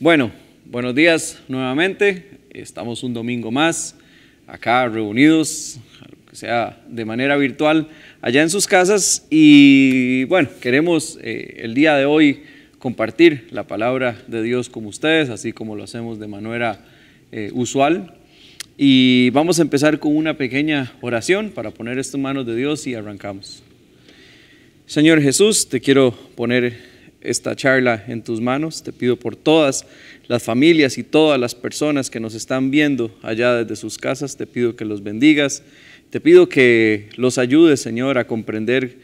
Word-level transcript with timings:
Bueno, 0.00 0.30
buenos 0.64 0.94
días 0.94 1.40
nuevamente. 1.48 2.24
Estamos 2.50 3.02
un 3.02 3.12
domingo 3.14 3.50
más 3.50 3.96
acá 4.46 4.86
reunidos, 4.86 5.80
que 6.30 6.36
sea 6.36 6.80
de 6.88 7.04
manera 7.04 7.36
virtual, 7.36 7.88
allá 8.22 8.42
en 8.42 8.48
sus 8.48 8.68
casas. 8.68 9.26
Y 9.28 10.22
bueno, 10.26 10.50
queremos 10.60 11.18
eh, 11.20 11.62
el 11.64 11.74
día 11.74 11.96
de 11.96 12.04
hoy 12.04 12.44
compartir 12.78 13.48
la 13.50 13.66
palabra 13.66 14.22
de 14.28 14.40
Dios 14.40 14.68
con 14.68 14.86
ustedes, 14.86 15.30
así 15.30 15.52
como 15.52 15.74
lo 15.74 15.82
hacemos 15.82 16.20
de 16.20 16.28
manera 16.28 16.78
eh, 17.32 17.50
usual. 17.52 18.14
Y 18.76 19.30
vamos 19.30 19.58
a 19.58 19.62
empezar 19.62 19.98
con 19.98 20.16
una 20.16 20.34
pequeña 20.34 20.92
oración 21.00 21.50
para 21.50 21.72
poner 21.72 21.98
esto 21.98 22.18
en 22.18 22.22
manos 22.22 22.46
de 22.46 22.54
Dios 22.54 22.86
y 22.86 22.94
arrancamos. 22.94 23.64
Señor 24.86 25.20
Jesús, 25.20 25.68
te 25.68 25.80
quiero 25.80 26.12
poner 26.36 26.97
esta 27.28 27.54
charla 27.54 28.04
en 28.08 28.22
tus 28.22 28.40
manos. 28.40 28.82
Te 28.82 28.92
pido 28.92 29.18
por 29.18 29.36
todas 29.36 29.86
las 30.26 30.42
familias 30.42 30.98
y 30.98 31.02
todas 31.02 31.38
las 31.38 31.54
personas 31.54 32.10
que 32.10 32.20
nos 32.20 32.34
están 32.34 32.70
viendo 32.70 33.16
allá 33.22 33.54
desde 33.54 33.76
sus 33.76 33.98
casas, 33.98 34.36
te 34.36 34.46
pido 34.46 34.76
que 34.76 34.84
los 34.84 35.02
bendigas. 35.02 35.62
Te 36.10 36.20
pido 36.20 36.48
que 36.48 37.10
los 37.16 37.36
ayudes, 37.36 37.80
Señor, 37.80 38.16
a 38.16 38.26
comprender 38.26 38.96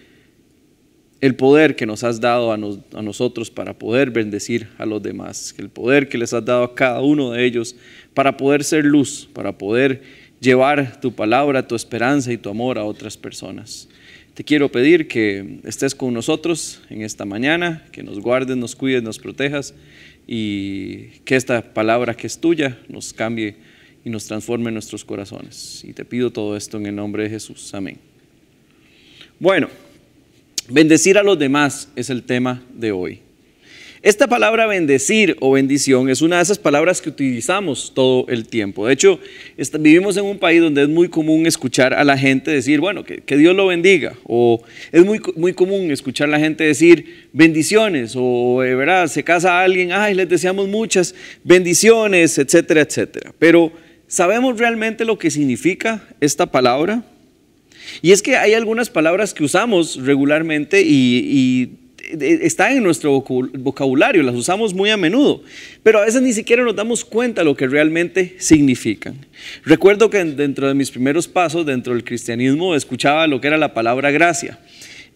el 1.21 1.37
poder 1.37 1.77
que 1.77 1.87
nos 1.87 2.03
has 2.05 2.21
dado 2.21 2.51
a, 2.51 2.55
a, 2.55 3.03
nosotros 3.03 3.51
para 3.51 3.79
poder 3.79 4.11
bendecir 4.11 4.69
a 4.79 4.85
los 4.85 5.03
demás, 5.03 5.55
el 5.59 5.71
poder 5.71 6.09
que 6.09 6.19
les 6.19 6.33
has 6.35 6.45
dado 6.45 6.65
a 6.65 6.75
cada 6.75 7.01
uno 7.01 7.31
de 7.31 7.45
ellos 7.45 7.77
para 8.13 8.37
poder 8.37 8.65
ser 8.65 8.85
luz, 8.85 9.29
para 9.33 9.57
poder 9.57 10.03
llevar 10.41 11.01
tu 11.01 11.13
palabra, 11.13 11.67
tu 11.67 11.75
esperanza 11.75 12.33
y 12.33 12.37
tu 12.37 12.51
amor 12.51 12.79
a 12.79 12.85
otras 12.85 13.17
personas. 13.17 13.89
Te 14.35 14.43
quiero 14.43 14.69
pedir 14.71 15.07
que 15.07 15.61
estés 15.63 15.95
con 15.95 16.13
nosotros 16.13 16.81
en 16.91 17.03
esta 17.03 17.25
mañana, 17.25 17.87
que 17.93 18.03
nos 18.03 18.19
guardes, 18.19 18.57
nos 18.57 18.75
cuides, 18.75 19.03
nos 19.03 19.21
protejas 19.21 19.75
y 20.27 21.07
que 21.25 21.37
esta 21.37 21.73
palabra 21.73 22.15
que 22.15 22.27
es 22.27 22.39
tuya 22.39 22.79
nos 22.89 23.13
cambie 23.13 23.55
y 24.05 24.11
nos 24.11 24.27
transforme 24.27 24.69
en 24.69 24.75
nuestros 24.75 25.05
corazones. 25.05 25.85
Y 25.85 25.93
te 25.93 26.05
pido 26.05 26.33
todo 26.33 26.57
esto 26.57 26.79
en 26.79 26.87
el 26.87 26.97
nombre 26.97 27.23
de 27.23 27.31
Jesús. 27.31 27.73
Amén. 27.75 27.99
Bueno, 29.39 29.69
bendecir 30.69 31.17
a 31.17 31.23
los 31.23 31.39
demás 31.39 31.89
es 31.95 32.11
el 32.11 32.25
tema 32.25 32.61
de 32.75 32.91
hoy. 32.91 33.24
Esta 34.05 34.27
palabra 34.27 34.67
bendecir 34.67 35.35
o 35.41 35.53
bendición 35.53 36.11
es 36.11 36.21
una 36.21 36.37
de 36.37 36.43
esas 36.43 36.59
palabras 36.59 37.01
que 37.01 37.09
utilizamos 37.09 37.91
todo 37.95 38.27
el 38.29 38.47
tiempo. 38.47 38.87
De 38.87 38.93
hecho, 38.93 39.19
vivimos 39.81 40.19
en 40.19 40.27
un 40.27 40.39
país 40.39 40.61
donde 40.61 40.83
es 40.83 40.91
muy 40.91 41.09
común 41.09 41.47
escuchar 41.47 41.95
a 41.95 42.05
la 42.05 42.19
gente 42.19 42.51
decir, 42.51 42.81
bueno, 42.81 43.03
que, 43.03 43.37
Dios 43.39 43.57
lo 43.57 43.69
bendiga. 43.69 44.13
O 44.25 44.63
es 44.93 45.07
muy, 45.07 45.23
muy 45.37 45.55
común 45.55 45.91
escuchar 45.91 46.29
a 46.29 46.33
la 46.33 46.39
gente 46.39 46.65
decir 46.65 47.29
bendiciones. 47.33 48.13
O, 48.15 48.61
de 48.61 48.75
¿verdad? 48.75 49.07
Se 49.07 49.25
casa 49.25 49.63
alguien, 49.63 49.91
ay, 49.91 50.13
les 50.13 50.29
deseamos 50.29 50.69
muchas 50.69 51.15
bendiciones, 51.43 52.37
etcétera, 52.37 52.83
etcétera. 52.83 53.33
Pero, 53.39 53.73
¿sabemos 54.07 54.59
realmente 54.59 55.07
lo 55.07 55.19
que 55.19 55.31
significa 55.31 56.07
esta 56.21 56.45
palabra? 56.45 57.03
Y 58.03 58.13
es 58.13 58.21
que 58.21 58.37
hay 58.37 58.53
algunas 58.53 58.91
palabras 58.91 59.33
que 59.33 59.45
usamos 59.45 59.97
regularmente 60.05 60.83
y 60.85 61.79
están 62.13 62.77
en 62.77 62.83
nuestro 62.83 63.13
vocabulario, 63.21 64.23
las 64.23 64.35
usamos 64.35 64.75
muy 64.75 64.91
a 64.91 64.97
menudo, 64.97 65.43
pero 65.83 66.01
a 66.01 66.05
veces 66.05 66.23
ni 66.23 66.33
siquiera 66.33 66.63
nos 66.63 66.77
damos 66.77 67.05
cuenta 67.05 67.41
de 67.41 67.45
lo 67.45 67.57
que 67.57 67.67
realmente 67.67 68.35
significan. 68.39 69.17
Recuerdo 69.65 70.11
que 70.11 70.25
dentro 70.25 70.69
de 70.69 70.75
mis 70.75 70.91
primeros 70.91 71.29
pasos 71.29 71.67
dentro 71.67 71.95
del 71.95 72.05
cristianismo 72.05 72.75
escuchaba 72.75 73.27
lo 73.27 73.41
que 73.41 73.49
era 73.49 73.59
la 73.59 73.75
palabra 73.75 74.11
gracia 74.11 74.59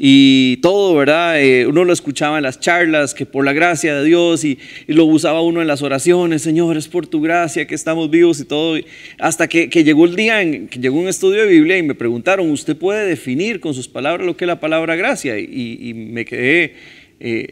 y 0.00 0.58
todo, 0.58 0.94
¿verdad? 0.94 1.42
Eh, 1.42 1.66
uno 1.66 1.84
lo 1.84 1.92
escuchaba 1.92 2.36
en 2.36 2.44
las 2.44 2.60
charlas, 2.60 3.14
que 3.14 3.26
por 3.26 3.44
la 3.44 3.52
gracia 3.52 3.96
de 3.96 4.04
Dios, 4.04 4.44
y, 4.44 4.58
lo 4.86 5.04
usaba 5.04 5.42
uno 5.42 5.60
en 5.60 5.66
las 5.66 5.82
oraciones, 5.82 6.42
Señor, 6.42 6.76
es 6.76 6.86
por 6.86 7.08
tu 7.08 7.20
gracia 7.20 7.66
que 7.66 7.74
estamos 7.74 8.08
vivos 8.08 8.38
y 8.38 8.44
todo, 8.44 8.78
hasta 9.18 9.48
que, 9.48 9.66
llegó 9.68 10.04
el 10.04 10.14
día 10.14 10.40
en 10.40 10.68
que 10.68 10.78
llegó 10.78 10.98
un 11.00 11.08
estudio 11.08 11.42
de 11.42 11.48
Biblia 11.48 11.76
y 11.78 11.82
me 11.82 11.96
preguntaron, 11.96 12.48
¿usted 12.50 12.76
puede 12.76 13.08
definir 13.08 13.58
con 13.58 13.74
sus 13.74 13.88
palabras 13.88 14.24
lo 14.24 14.36
que 14.36 14.44
es 14.44 14.46
la 14.46 14.60
palabra 14.60 14.94
gracia? 14.94 15.36
Y, 15.38 15.92
me 15.94 16.24
quedé 16.24 16.74
eh, 17.18 17.48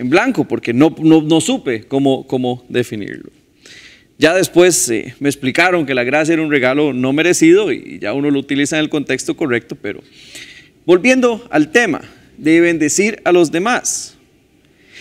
en 0.00 0.10
blanco 0.10 0.46
porque 0.46 0.74
no, 0.74 0.94
no, 1.00 1.40
supe 1.40 1.84
cómo, 1.84 2.26
cómo 2.26 2.64
definirlo. 2.68 3.30
Ya 4.18 4.34
después 4.34 4.88
eh, 4.90 5.14
me 5.20 5.28
explicaron 5.28 5.86
que 5.86 5.94
la 5.94 6.04
gracia 6.04 6.34
era 6.34 6.42
un 6.42 6.50
regalo 6.50 6.92
no 6.92 7.12
merecido 7.12 7.72
y 7.72 7.98
ya 8.00 8.12
uno 8.12 8.30
lo 8.30 8.38
utiliza 8.38 8.76
en 8.76 8.84
el 8.84 8.88
contexto 8.88 9.36
correcto, 9.36 9.76
pero 9.80 10.02
Volviendo 10.86 11.44
al 11.50 11.72
tema 11.72 12.00
de 12.38 12.60
bendecir 12.60 13.20
a 13.24 13.32
los 13.32 13.50
demás. 13.50 14.14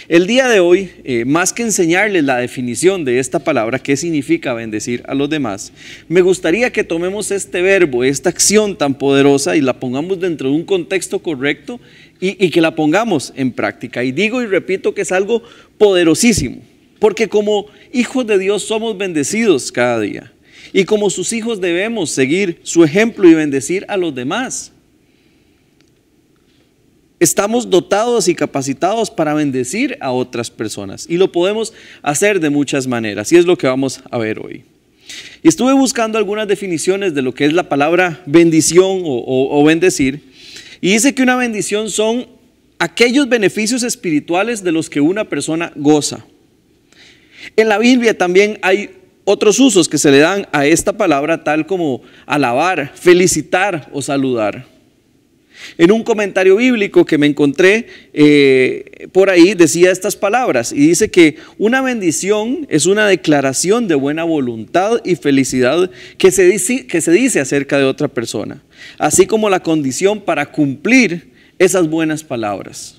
El 0.08 0.26
día 0.26 0.48
de 0.48 0.60
hoy, 0.60 0.90
eh, 1.04 1.26
más 1.26 1.54
que 1.54 1.62
enseñarles 1.62 2.24
la 2.24 2.38
definición 2.38 3.06
de 3.06 3.20
esta 3.20 3.38
palabra, 3.38 3.78
qué 3.78 3.96
significa 3.96 4.56
bendecir 4.56 5.04
a 5.06 5.14
los 5.14 5.30
demás, 5.30 5.72
me 6.08 6.22
gustaría 6.22 6.72
que 6.72 6.84
tomemos 6.84 7.30
este 7.30 7.62
verbo, 7.62 8.04
esta 8.04 8.30
acción 8.30 8.76
tan 8.76 8.96
poderosa 8.96 9.56
y 9.56 9.62
la 9.62 9.80
pongamos 9.80 10.20
dentro 10.20 10.50
de 10.50 10.56
un 10.56 10.64
contexto 10.64 11.20
correcto 11.20 11.80
y, 12.20 12.44
y 12.44 12.50
que 12.50 12.62
la 12.62 12.74
pongamos 12.74 13.32
en 13.36 13.52
práctica. 13.52 14.04
Y 14.04 14.12
digo 14.12 14.42
y 14.42 14.48
repito 14.48 14.96
que 14.96 15.04
es 15.04 15.12
algo 15.12 15.44
poderosísimo, 15.78 16.64
porque 16.98 17.30
como 17.30 17.68
hijos 17.94 18.26
de 18.26 18.40
Dios 18.40 18.64
somos 18.64 18.98
bendecidos 18.98 19.72
cada 19.72 20.00
día. 20.00 20.34
Y 20.74 20.86
como 20.86 21.12
sus 21.12 21.32
hijos 21.32 21.62
debemos 21.62 22.10
seguir 22.10 22.60
su 22.64 22.84
ejemplo 22.84 23.30
y 23.30 23.36
bendecir 23.36 23.86
a 23.88 23.98
los 23.98 24.16
demás 24.16 24.72
estamos 27.26 27.70
dotados 27.70 28.28
y 28.28 28.36
capacitados 28.36 29.10
para 29.10 29.34
bendecir 29.34 29.98
a 30.00 30.12
otras 30.12 30.52
personas. 30.52 31.08
Y 31.10 31.18
lo 31.18 31.32
podemos 31.32 31.74
hacer 32.04 32.40
de 32.40 32.52
muchas 32.52 32.88
maneras. 32.88 33.32
Y 33.32 33.38
es 33.38 33.46
lo 33.46 33.58
que 33.58 33.68
vamos 33.68 34.02
a 34.10 34.18
ver 34.18 34.40
hoy. 34.40 34.64
Estuve 35.44 35.74
buscando 35.74 36.18
algunas 36.18 36.48
definiciones 36.48 37.14
de 37.14 37.24
lo 37.24 37.34
que 37.34 37.46
es 37.46 37.54
la 37.54 37.68
palabra 37.68 38.22
bendición 38.26 39.02
o, 39.04 39.64
bendecir. 39.64 40.22
Y 40.82 40.94
dice 40.94 41.16
que 41.16 41.24
una 41.24 41.36
bendición 41.36 41.90
son 41.90 42.28
aquellos 42.80 43.28
beneficios 43.28 43.84
espirituales 43.84 44.64
de 44.64 44.72
los 44.72 44.90
que 44.90 45.02
una 45.02 45.26
persona 45.28 45.72
goza. 45.76 46.26
En 47.56 47.70
la 47.70 47.80
Biblia 47.80 48.18
también 48.18 48.60
hay 48.62 48.92
otros 49.24 49.60
usos 49.60 49.90
que 49.90 49.98
se 49.98 50.12
le 50.12 50.20
dan 50.20 50.48
a 50.52 50.68
esta 50.68 50.94
palabra, 50.94 51.44
tal 51.44 51.66
como 51.66 52.04
alabar, 52.28 52.92
felicitar 52.96 53.90
o 53.92 54.02
saludar. 54.02 54.75
En 55.78 55.92
un 55.92 56.04
comentario 56.04 56.56
bíblico 56.56 57.06
que 57.06 57.18
me 57.18 57.28
encontré 57.28 57.88
eh, 58.14 59.08
por 59.12 59.30
ahí 59.30 59.54
decía 59.54 59.92
estas 59.92 60.16
palabras 60.16 60.72
y 60.72 60.88
dice 60.88 61.10
que 61.10 61.38
una 61.58 61.82
bendición 61.82 62.66
es 62.70 62.86
una 62.86 63.08
declaración 63.08 63.88
de 63.88 63.96
buena 63.96 64.24
voluntad 64.24 65.02
y 65.04 65.16
felicidad 65.16 65.90
que 66.18 66.32
se, 66.32 66.86
que 66.88 67.02
se 67.02 67.12
dice 67.12 67.40
acerca 67.40 67.78
de 67.78 67.86
otra 67.86 68.08
persona, 68.08 68.64
así 68.98 69.26
como 69.26 69.50
la 69.50 69.62
condición 69.62 70.22
para 70.22 70.52
cumplir 70.52 71.32
esas 71.60 71.90
buenas 71.90 72.24
palabras. 72.24 72.96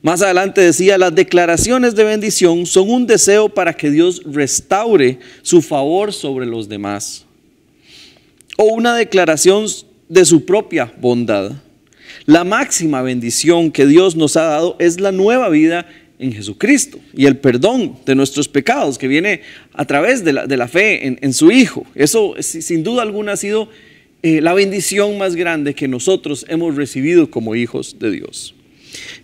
Más 0.00 0.22
adelante 0.22 0.60
decía, 0.60 0.96
las 0.96 1.14
declaraciones 1.14 1.96
de 1.96 2.04
bendición 2.04 2.66
son 2.66 2.88
un 2.88 3.06
deseo 3.06 3.48
para 3.48 3.72
que 3.72 3.90
Dios 3.90 4.22
restaure 4.24 5.18
su 5.42 5.60
favor 5.60 6.12
sobre 6.12 6.46
los 6.46 6.68
demás. 6.68 7.24
O 8.56 8.74
una 8.74 8.94
declaración 8.94 9.66
de 10.08 10.24
su 10.24 10.44
propia 10.44 10.92
bondad. 11.00 11.52
La 12.28 12.44
máxima 12.44 13.00
bendición 13.00 13.72
que 13.72 13.86
Dios 13.86 14.14
nos 14.14 14.36
ha 14.36 14.42
dado 14.42 14.76
es 14.78 15.00
la 15.00 15.12
nueva 15.12 15.48
vida 15.48 15.86
en 16.18 16.30
Jesucristo 16.30 17.00
y 17.14 17.24
el 17.24 17.38
perdón 17.38 17.96
de 18.04 18.14
nuestros 18.14 18.48
pecados 18.48 18.98
que 18.98 19.08
viene 19.08 19.40
a 19.72 19.86
través 19.86 20.22
de 20.24 20.34
la, 20.34 20.68
fe 20.68 21.06
en, 21.06 21.32
su 21.32 21.50
Hijo. 21.50 21.86
Eso 21.94 22.34
sin 22.40 22.84
duda 22.84 23.00
alguna 23.00 23.32
ha 23.32 23.36
sido 23.38 23.70
eh, 24.22 24.42
la 24.42 24.52
bendición 24.52 25.16
más 25.16 25.36
grande 25.36 25.72
que 25.72 25.88
nosotros 25.88 26.44
hemos 26.50 26.76
recibido 26.76 27.30
como 27.30 27.54
hijos 27.54 27.96
de 27.98 28.10
Dios. 28.10 28.54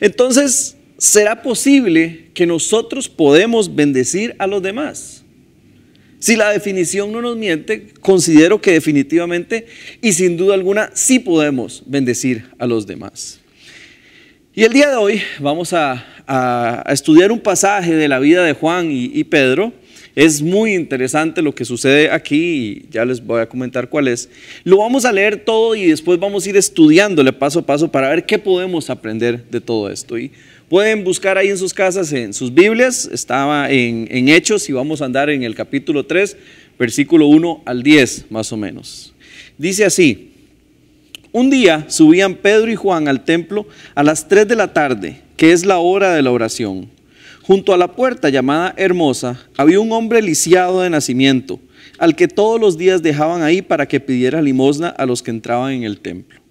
Entonces, 0.00 0.78
¿será 0.96 1.42
posible 1.42 2.30
que 2.32 2.46
nosotros 2.46 3.10
podemos 3.10 3.74
bendecir 3.74 4.34
a 4.38 4.46
los 4.46 4.62
demás? 4.62 5.23
Si 6.24 6.36
la 6.36 6.48
definición 6.48 7.12
no 7.12 7.20
nos 7.20 7.36
miente, 7.36 7.88
considero 8.00 8.58
que 8.58 8.72
definitivamente 8.72 9.66
y 10.00 10.14
sin 10.14 10.38
duda 10.38 10.54
alguna 10.54 10.90
sí 10.94 11.18
podemos 11.18 11.82
bendecir 11.84 12.46
a 12.58 12.66
los 12.66 12.86
demás. 12.86 13.40
Y 14.54 14.64
el 14.64 14.72
día 14.72 14.88
de 14.88 14.96
hoy 14.96 15.20
vamos 15.38 15.74
a, 15.74 16.02
estudiar 16.88 17.30
un 17.30 17.40
pasaje 17.40 17.94
de 17.94 18.08
la 18.08 18.20
vida 18.20 18.42
de 18.42 18.54
Juan 18.54 18.88
y, 18.90 19.22
Pedro. 19.24 19.74
Es 20.14 20.40
muy 20.40 20.72
interesante 20.72 21.42
lo 21.42 21.54
que 21.54 21.66
sucede 21.66 22.10
aquí 22.10 22.86
y 22.86 22.88
ya 22.90 23.04
les 23.04 23.22
voy 23.22 23.42
a 23.42 23.46
comentar 23.46 23.90
cuál 23.90 24.08
es. 24.08 24.30
Lo 24.62 24.78
vamos 24.78 25.04
a 25.04 25.12
leer 25.12 25.44
todo 25.44 25.74
y 25.74 25.88
después 25.88 26.18
vamos 26.18 26.46
a 26.46 26.48
ir 26.48 26.56
estudiándole 26.56 27.34
paso 27.34 27.58
a 27.58 27.66
paso 27.66 27.92
para 27.92 28.08
ver 28.08 28.24
qué 28.24 28.38
podemos 28.38 28.88
aprender 28.88 29.44
de 29.50 29.60
todo 29.60 29.90
esto. 29.90 30.16
Y 30.16 30.32
Pueden 30.68 31.04
buscar 31.04 31.36
ahí 31.36 31.48
en 31.48 31.58
sus 31.58 31.74
casas, 31.74 32.10
en 32.12 32.32
sus 32.32 32.52
Biblias, 32.52 33.08
estaba 33.12 33.70
en, 33.70 34.28
Hechos 34.28 34.68
y 34.70 34.72
vamos 34.72 35.02
a 35.02 35.04
andar 35.04 35.28
en 35.28 35.42
el 35.42 35.54
capítulo 35.54 36.06
3, 36.06 36.36
versículo 36.78 37.26
1 37.26 37.62
al 37.66 37.82
10 37.82 38.30
más 38.30 38.50
o 38.50 38.56
menos. 38.56 39.12
Dice 39.58 39.84
así, 39.84 40.32
un 41.32 41.50
día 41.50 41.84
subían 41.88 42.36
Pedro 42.36 42.70
y 42.70 42.76
Juan 42.76 43.08
al 43.08 43.24
templo 43.24 43.66
a 43.94 44.02
las 44.02 44.26
3 44.26 44.48
de 44.48 44.56
la 44.56 44.72
tarde, 44.72 45.20
que 45.36 45.52
es 45.52 45.66
la 45.66 45.78
hora 45.78 46.14
de 46.14 46.22
la 46.22 46.30
oración. 46.30 46.88
Junto 47.42 47.74
a 47.74 47.76
la 47.76 47.92
puerta 47.92 48.30
llamada 48.30 48.72
Hermosa 48.78 49.38
había 49.58 49.80
un 49.80 49.92
hombre 49.92 50.22
lisiado 50.22 50.80
de 50.80 50.88
nacimiento, 50.88 51.60
al 51.98 52.16
que 52.16 52.26
todos 52.26 52.58
los 52.58 52.78
días 52.78 53.02
dejaban 53.02 53.42
ahí 53.42 53.60
para 53.60 53.86
que 53.86 54.00
pidiera 54.00 54.40
limosna 54.40 54.88
a 54.88 55.04
los 55.04 55.22
que 55.22 55.30
entraban 55.30 55.72
en 55.72 55.84
el 55.84 56.00
templo. 56.00 56.43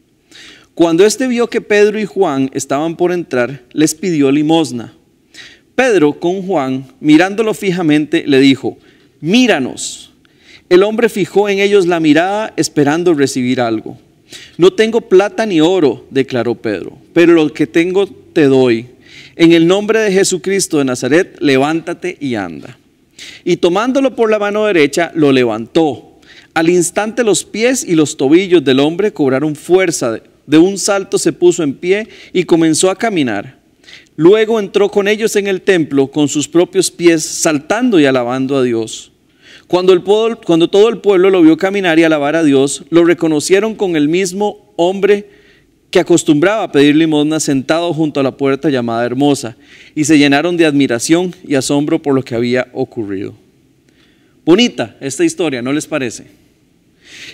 Cuando 0.75 1.05
éste 1.05 1.27
vio 1.27 1.47
que 1.47 1.61
Pedro 1.61 1.99
y 1.99 2.05
Juan 2.05 2.49
estaban 2.53 2.95
por 2.95 3.11
entrar, 3.11 3.61
les 3.73 3.93
pidió 3.93 4.31
limosna. 4.31 4.93
Pedro 5.75 6.19
con 6.19 6.41
Juan, 6.41 6.85
mirándolo 6.99 7.53
fijamente, 7.53 8.23
le 8.25 8.39
dijo, 8.39 8.77
míranos. 9.21 10.11
El 10.69 10.81
hombre 10.81 11.09
fijó 11.09 11.49
en 11.49 11.59
ellos 11.59 11.85
la 11.85 11.99
mirada 11.99 12.53
esperando 12.57 13.13
recibir 13.13 13.61
algo. 13.61 13.99
No 14.57 14.73
tengo 14.73 15.01
plata 15.01 15.45
ni 15.45 15.61
oro, 15.61 16.07
declaró 16.09 16.55
Pedro, 16.55 16.97
pero 17.13 17.33
lo 17.33 17.53
que 17.53 17.67
tengo 17.67 18.07
te 18.07 18.45
doy. 18.45 18.87
En 19.35 19.51
el 19.51 19.67
nombre 19.67 19.99
de 19.99 20.11
Jesucristo 20.11 20.79
de 20.79 20.85
Nazaret, 20.85 21.37
levántate 21.39 22.17
y 22.19 22.33
anda. 22.33 22.77
Y 23.43 23.57
tomándolo 23.57 24.15
por 24.15 24.31
la 24.31 24.39
mano 24.39 24.65
derecha, 24.65 25.11
lo 25.13 25.31
levantó. 25.31 26.19
Al 26.53 26.69
instante 26.69 27.23
los 27.23 27.43
pies 27.43 27.83
y 27.83 27.95
los 27.95 28.17
tobillos 28.17 28.63
del 28.63 28.79
hombre 28.79 29.11
cobraron 29.11 29.55
fuerza. 29.55 30.19
De 30.45 30.57
un 30.57 30.77
salto 30.77 31.17
se 31.17 31.33
puso 31.33 31.63
en 31.63 31.73
pie 31.73 32.07
y 32.33 32.43
comenzó 32.43 32.89
a 32.89 32.97
caminar. 32.97 33.59
Luego 34.15 34.59
entró 34.59 34.89
con 34.89 35.07
ellos 35.07 35.35
en 35.35 35.47
el 35.47 35.61
templo 35.61 36.07
con 36.07 36.27
sus 36.27 36.47
propios 36.47 36.91
pies, 36.91 37.23
saltando 37.23 37.99
y 37.99 38.05
alabando 38.05 38.57
a 38.57 38.63
Dios. 38.63 39.11
Cuando, 39.67 39.93
el 39.93 40.03
cuando 40.03 40.69
todo 40.69 40.89
el 40.89 40.99
pueblo 40.99 41.29
lo 41.29 41.41
vio 41.41 41.57
caminar 41.57 41.97
y 41.97 42.03
alabar 42.03 42.35
a 42.35 42.43
Dios, 42.43 42.83
lo 42.89 43.05
reconocieron 43.05 43.75
con 43.75 43.95
el 43.95 44.07
mismo 44.07 44.73
hombre 44.75 45.29
que 45.89 45.99
acostumbraba 45.99 46.63
a 46.63 46.71
pedir 46.71 46.95
limosna 46.95 47.39
sentado 47.39 47.93
junto 47.93 48.19
a 48.19 48.23
la 48.23 48.35
puerta 48.35 48.69
llamada 48.69 49.05
Hermosa, 49.05 49.55
y 49.95 50.05
se 50.05 50.17
llenaron 50.17 50.57
de 50.57 50.65
admiración 50.65 51.35
y 51.47 51.55
asombro 51.55 52.01
por 52.01 52.13
lo 52.13 52.23
que 52.23 52.35
había 52.35 52.67
ocurrido. 52.73 53.35
Bonita 54.45 54.97
esta 54.99 55.23
historia, 55.23 55.61
¿no 55.61 55.71
les 55.71 55.87
parece? 55.87 56.42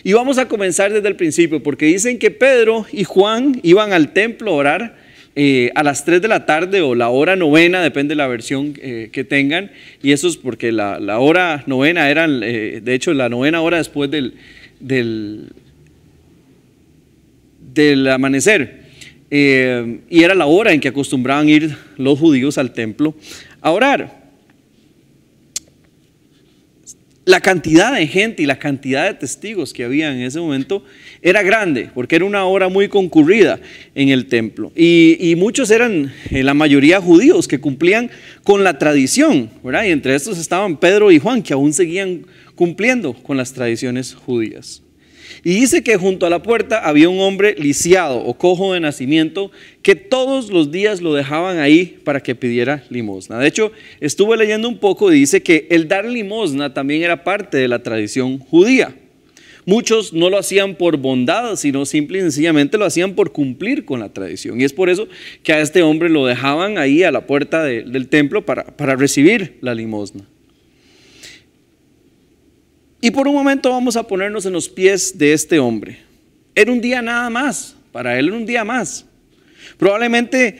Y 0.03 0.13
vamos 0.13 0.37
a 0.37 0.47
comenzar 0.47 0.93
desde 0.93 1.07
el 1.07 1.15
principio, 1.15 1.61
porque 1.61 1.85
dicen 1.85 2.19
que 2.19 2.31
Pedro 2.31 2.85
y 2.91 3.03
Juan 3.03 3.59
iban 3.63 3.93
al 3.93 4.13
templo 4.13 4.51
a 4.51 4.55
orar 4.55 4.95
eh, 5.35 5.71
a 5.75 5.83
las 5.83 6.03
3 6.05 6.21
de 6.21 6.27
la 6.27 6.45
tarde 6.45 6.81
o 6.81 6.95
la 6.95 7.09
hora 7.09 7.35
novena, 7.35 7.81
depende 7.81 8.11
de 8.11 8.17
la 8.17 8.27
versión 8.27 8.73
eh, 8.81 9.09
que 9.11 9.23
tengan, 9.23 9.71
y 10.03 10.11
eso 10.11 10.27
es 10.27 10.35
porque 10.37 10.71
la, 10.71 11.19
hora 11.19 11.63
novena 11.65 12.09
era, 12.09 12.25
eh, 12.25 12.81
de 12.83 12.93
hecho, 12.93 13.13
la 13.13 13.29
novena 13.29 13.61
hora 13.61 13.77
después 13.77 14.11
del, 14.11 14.33
del 17.59 18.07
amanecer. 18.07 18.89
Y 19.31 20.23
era 20.23 20.33
la 20.33 20.47
hora 20.47 20.73
en 20.73 20.79
que 20.79 20.87
acostumbraban 20.87 21.47
ir 21.47 21.75
los 21.97 22.17
judíos 22.17 22.57
al 22.57 22.73
templo 22.73 23.13
a 23.61 23.71
orar. 23.71 24.18
La 27.29 27.41
cantidad 27.41 27.93
de 27.93 28.07
gente 28.07 28.41
y 28.41 28.47
la 28.47 28.57
cantidad 28.57 29.05
de 29.05 29.13
testigos 29.13 29.71
que 29.71 29.83
había 29.83 30.11
en 30.11 30.21
ese 30.21 30.39
momento 30.39 30.83
era 31.21 31.43
grande, 31.43 31.91
porque 31.93 32.15
era 32.15 32.25
una 32.25 32.43
hora 32.45 32.69
muy 32.69 32.87
concurrida 32.87 33.59
en 33.93 34.09
el 34.09 34.25
templo. 34.25 34.71
Y, 34.75 35.35
muchos 35.37 35.69
eran, 35.69 36.11
eh, 36.31 36.41
la 36.41 36.55
mayoría 36.55 36.99
judíos, 36.99 37.47
que 37.47 37.59
cumplían 37.59 38.09
con 38.41 38.63
la 38.63 38.79
tradición, 38.79 39.51
¿verdad? 39.63 39.83
Y 39.83 39.91
entre 39.91 40.15
estos 40.15 40.39
estaban 40.39 40.77
Pedro 40.77 41.11
y 41.11 41.19
Juan, 41.19 41.43
que 41.43 41.53
aún 41.53 41.71
seguían 41.71 42.25
cumpliendo 42.55 43.13
con 43.13 43.37
las 43.37 43.53
tradiciones 43.53 44.15
judías. 44.15 44.81
Y 45.43 45.51
dice 45.51 45.83
que 45.83 45.97
junto 45.97 46.25
a 46.25 46.29
la 46.29 46.43
puerta 46.43 46.79
había 46.79 47.09
un 47.09 47.19
hombre 47.19 47.55
lisiado 47.57 48.17
o 48.17 48.33
cojo 48.35 48.73
de 48.73 48.79
nacimiento 48.79 49.51
que 49.81 49.95
todos 49.95 50.49
los 50.49 50.71
días 50.71 51.01
lo 51.01 51.13
dejaban 51.13 51.59
ahí 51.59 51.99
para 52.03 52.21
que 52.21 52.35
pidiera 52.35 52.83
limosna. 52.89 53.39
De 53.39 53.47
hecho, 53.47 53.71
estuve 53.99 54.37
leyendo 54.37 54.67
un 54.67 54.77
poco 54.77 55.11
y 55.11 55.19
dice 55.19 55.41
que 55.41 55.67
el 55.69 55.87
dar 55.87 56.05
limosna 56.05 56.73
también 56.73 57.03
era 57.03 57.23
parte 57.23 57.57
de 57.57 57.67
la 57.67 57.83
tradición 57.83 58.39
judía. 58.39 58.95
Muchos 59.65 60.13
no 60.13 60.31
lo 60.31 60.39
hacían 60.39 60.73
por 60.75 60.97
bondad, 60.97 61.55
sino 61.55 61.85
simple 61.85 62.17
y 62.17 62.21
sencillamente 62.21 62.77
lo 62.77 62.85
hacían 62.85 63.13
por 63.13 63.31
cumplir 63.31 63.85
con 63.85 63.99
la 63.99 64.09
tradición. 64.09 64.59
Y 64.59 64.63
es 64.63 64.73
por 64.73 64.89
eso 64.89 65.07
que 65.43 65.53
a 65.53 65.61
este 65.61 65.83
hombre 65.83 66.09
lo 66.09 66.25
dejaban 66.25 66.77
ahí 66.79 67.03
a 67.03 67.11
la 67.11 67.27
puerta 67.27 67.63
del 67.63 68.07
templo 68.07 68.45
para, 68.45 68.63
para 68.63 68.95
recibir 68.95 69.57
la 69.61 69.75
limosna. 69.75 70.25
Y 73.01 73.11
por 73.11 73.27
un 73.27 73.33
momento 73.33 73.71
vamos 73.71 73.95
a 73.95 74.03
ponernos 74.03 74.45
en 74.45 74.53
los 74.53 74.67
pies 74.67 75.17
de 75.17 75.33
este 75.33 75.59
hombre. 75.59 75.99
Era 76.53 76.71
un 76.71 76.81
día 76.81 77.01
nada 77.01 77.29
más, 77.29 77.75
para 77.91 78.19
él 78.19 78.27
era 78.27 78.37
un 78.37 78.45
día 78.45 78.65
más. 78.65 79.05
Probablemente 79.77 80.59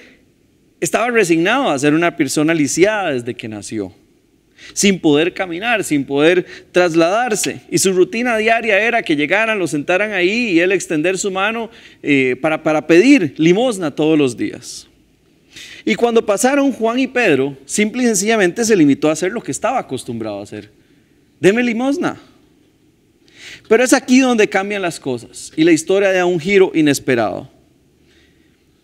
estaba 0.80 1.10
resignado 1.10 1.70
a 1.70 1.78
ser 1.78 1.94
una 1.94 2.16
persona 2.16 2.54
lisiada 2.54 3.12
desde 3.12 3.34
que 3.34 3.50
nació, 3.50 3.94
sin 4.74 5.00
poder 5.00 5.34
caminar, 5.34 5.84
sin 5.84 6.06
poder 6.06 6.46
trasladarse. 6.72 7.62
Y 7.70 7.78
su 7.80 7.92
rutina 7.92 8.38
diaria 8.38 8.80
era 8.80 9.04
que 9.04 9.18
llegaran, 9.18 9.60
lo 9.60 9.68
sentaran 9.68 10.14
ahí 10.14 10.52
y 10.52 10.60
él 10.62 10.72
extender 10.72 11.18
su 11.18 11.32
mano 11.32 11.70
eh, 12.02 12.38
para, 12.42 12.64
para 12.64 12.88
pedir 12.88 13.34
limosna 13.38 13.92
todos 13.92 14.18
los 14.18 14.38
días. 14.38 14.88
Y 15.84 15.96
cuando 15.96 16.26
pasaron 16.26 16.72
Juan 16.72 17.00
y 17.00 17.08
Pedro, 17.08 17.58
simple 17.66 18.04
y 18.04 18.06
sencillamente 18.06 18.64
se 18.64 18.76
limitó 18.76 19.10
a 19.10 19.14
hacer 19.14 19.32
lo 19.32 19.42
que 19.42 19.52
estaba 19.52 19.80
acostumbrado 19.80 20.40
a 20.40 20.44
hacer. 20.44 20.70
Deme 21.40 21.64
limosna. 21.64 22.20
Pero 23.68 23.84
es 23.84 23.94
aquí 23.94 24.20
donde 24.20 24.50
cambian 24.50 24.82
las 24.82 25.00
cosas 25.00 25.52
y 25.56 25.64
la 25.64 25.72
historia 25.72 26.12
da 26.12 26.26
un 26.26 26.40
giro 26.40 26.72
inesperado. 26.74 27.50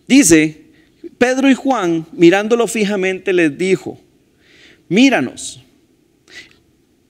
Dice, 0.06 0.62
Pedro 1.18 1.50
y 1.50 1.54
Juan, 1.54 2.06
mirándolo 2.12 2.66
fijamente, 2.66 3.32
les 3.32 3.56
dijo, 3.56 3.98
míranos. 4.88 5.62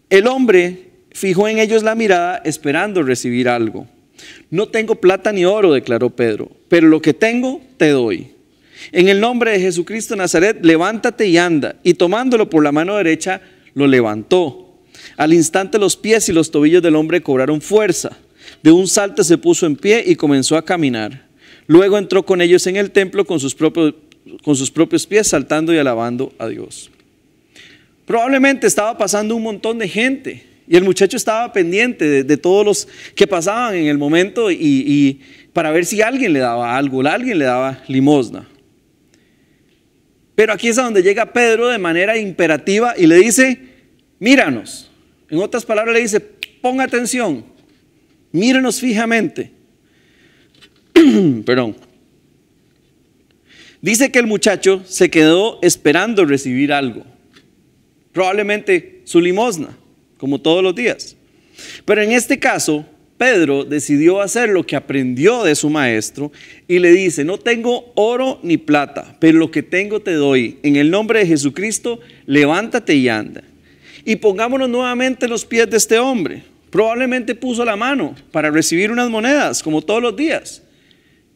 El 0.08 0.26
hombre 0.26 0.90
fijó 1.12 1.48
en 1.48 1.58
ellos 1.58 1.82
la 1.82 1.94
mirada 1.94 2.40
esperando 2.44 3.02
recibir 3.02 3.48
algo. 3.48 3.86
No 4.50 4.68
tengo 4.68 4.96
plata 4.96 5.32
ni 5.32 5.44
oro, 5.44 5.72
declaró 5.72 6.10
Pedro, 6.10 6.50
pero 6.68 6.88
lo 6.88 7.02
que 7.02 7.12
tengo 7.12 7.60
te 7.76 7.90
doy. 7.90 8.32
En 8.92 9.08
el 9.08 9.20
nombre 9.20 9.52
de 9.52 9.60
Jesucristo 9.60 10.16
Nazaret, 10.16 10.58
levántate 10.62 11.26
y 11.26 11.38
anda. 11.38 11.76
Y 11.82 11.94
tomándolo 11.94 12.48
por 12.48 12.62
la 12.62 12.72
mano 12.72 12.96
derecha, 12.96 13.40
lo 13.74 13.86
levantó. 13.86 14.65
Al 15.16 15.32
instante 15.32 15.78
los 15.78 15.96
pies 15.96 16.28
y 16.28 16.32
los 16.32 16.50
tobillos 16.50 16.82
del 16.82 16.96
hombre 16.96 17.22
cobraron 17.22 17.60
fuerza. 17.60 18.16
De 18.62 18.70
un 18.70 18.86
salto 18.88 19.24
se 19.24 19.38
puso 19.38 19.66
en 19.66 19.76
pie 19.76 20.04
y 20.06 20.16
comenzó 20.16 20.56
a 20.56 20.64
caminar. 20.64 21.26
Luego 21.66 21.98
entró 21.98 22.24
con 22.24 22.40
ellos 22.40 22.66
en 22.66 22.76
el 22.76 22.90
templo 22.90 23.24
con 23.24 23.40
sus 23.40 23.54
propios, 23.54 25.06
pies, 25.06 25.26
saltando 25.26 25.74
y 25.74 25.78
alabando 25.78 26.32
a 26.38 26.46
Dios. 26.46 26.90
Probablemente 28.04 28.66
estaba 28.66 28.96
pasando 28.96 29.34
un 29.34 29.42
montón 29.42 29.78
de 29.78 29.88
gente 29.88 30.44
y 30.68 30.76
el 30.76 30.84
muchacho 30.84 31.16
estaba 31.16 31.52
pendiente 31.52 32.24
de, 32.24 32.36
todos 32.36 32.64
los 32.64 32.88
que 33.14 33.26
pasaban 33.26 33.74
en 33.74 33.86
el 33.86 33.98
momento 33.98 34.50
y, 34.50 34.56
y, 34.60 35.20
para 35.52 35.70
ver 35.70 35.84
si 35.84 36.02
alguien 36.02 36.32
le 36.32 36.40
daba 36.40 36.76
algo, 36.76 37.00
alguien 37.06 37.38
le 37.38 37.46
daba 37.46 37.82
limosna. 37.88 38.46
Pero 40.34 40.52
aquí 40.52 40.68
es 40.68 40.78
a 40.78 40.82
donde 40.82 41.02
llega 41.02 41.32
Pedro 41.32 41.68
de 41.68 41.78
manera 41.78 42.16
imperativa 42.16 42.94
y 42.96 43.06
le 43.06 43.16
dice, 43.16 43.58
míranos. 44.18 44.90
En 45.28 45.38
otras 45.38 45.64
palabras 45.64 45.94
le 45.94 46.02
dice, 46.02 46.20
ponga 46.20 46.84
atención, 46.84 47.44
mírenos 48.32 48.80
fijamente. 48.80 49.50
Perdón. 51.44 51.76
Dice 53.80 54.10
que 54.10 54.18
el 54.18 54.26
muchacho 54.26 54.82
se 54.86 55.10
quedó 55.10 55.58
esperando 55.62 56.24
recibir 56.24 56.72
algo. 56.72 57.04
Probablemente 58.12 59.02
su 59.04 59.20
limosna, 59.20 59.76
como 60.16 60.40
todos 60.40 60.62
los 60.62 60.74
días. 60.74 61.16
Pero 61.84 62.02
en 62.02 62.12
este 62.12 62.38
caso, 62.38 62.86
Pedro 63.18 63.64
decidió 63.64 64.20
hacer 64.20 64.48
lo 64.50 64.64
que 64.64 64.76
aprendió 64.76 65.44
de 65.44 65.54
su 65.54 65.70
maestro 65.70 66.32
y 66.68 66.78
le 66.78 66.92
dice, 66.92 67.24
no 67.24 67.38
tengo 67.38 67.92
oro 67.94 68.40
ni 68.42 68.56
plata, 68.56 69.16
pero 69.20 69.38
lo 69.38 69.50
que 69.50 69.62
tengo 69.62 70.00
te 70.00 70.12
doy. 70.12 70.58
En 70.62 70.76
el 70.76 70.90
nombre 70.90 71.20
de 71.20 71.26
Jesucristo, 71.26 72.00
levántate 72.26 72.94
y 72.94 73.08
anda. 73.08 73.42
Y 74.06 74.14
pongámonos 74.14 74.68
nuevamente 74.68 75.26
en 75.26 75.32
los 75.32 75.44
pies 75.44 75.68
de 75.68 75.76
este 75.76 75.98
hombre. 75.98 76.44
Probablemente 76.70 77.34
puso 77.34 77.64
la 77.64 77.74
mano 77.74 78.14
para 78.30 78.52
recibir 78.52 78.92
unas 78.92 79.10
monedas, 79.10 79.64
como 79.64 79.82
todos 79.82 80.00
los 80.00 80.14
días. 80.14 80.62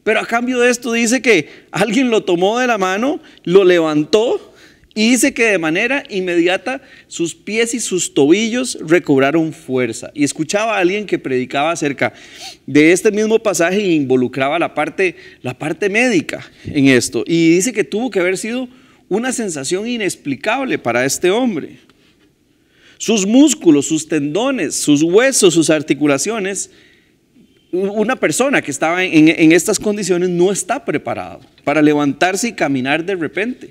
Pero 0.05 0.21
a 0.21 0.27
cambio 0.27 0.61
de 0.61 0.71
esto 0.71 0.93
dice 0.93 1.21
que 1.21 1.49
alguien 1.73 2.11
lo 2.11 2.23
tomó 2.23 2.61
de 2.61 2.69
la 2.69 2.79
mano, 2.79 3.21
lo 3.43 3.65
levantó 3.65 4.55
y 4.95 5.11
dice 5.11 5.35
que 5.35 5.47
de 5.47 5.59
manera 5.59 6.05
inmediata 6.11 6.81
sus 7.09 7.35
pies 7.35 7.75
y 7.75 7.81
sus 7.81 8.15
tobillos 8.15 8.79
recobraron 8.81 9.53
fuerza. 9.53 10.13
Y 10.15 10.23
escuchaba 10.23 10.77
a 10.77 10.79
alguien 10.79 11.07
que 11.07 11.19
predicaba 11.19 11.73
acerca 11.73 12.13
de 12.67 12.93
este 12.93 13.11
mismo 13.11 13.41
pasaje 13.41 13.79
e 13.79 13.95
involucraba 13.95 14.61
la 14.61 14.75
parte, 14.75 15.17
la 15.43 15.59
parte 15.59 15.89
médica 15.89 16.49
en 16.67 16.87
esto. 16.87 17.25
Y 17.27 17.51
dice 17.51 17.73
que 17.73 17.83
tuvo 17.83 18.11
que 18.11 18.21
haber 18.21 18.39
sido 18.39 18.69
una 19.09 19.33
sensación 19.33 19.89
inexplicable 19.89 20.79
para 20.79 21.05
este 21.05 21.33
hombre 21.33 21.90
sus 23.01 23.27
músculos, 23.27 23.87
sus 23.87 24.07
tendones, 24.07 24.75
sus 24.75 25.03
huesos, 25.03 25.55
sus 25.55 25.71
articulaciones. 25.71 26.71
Una 27.73 28.15
persona 28.15 28.61
que 28.61 28.71
estaba 28.71 29.03
en, 29.03 29.53
estas 29.53 29.79
condiciones 29.79 30.29
no 30.29 30.53
está 30.53 30.85
preparado 30.85 31.41
para 31.65 31.81
levantarse 31.81 32.49
y 32.49 32.53
caminar 32.53 33.03
de 33.03 33.17
repente. 33.17 33.71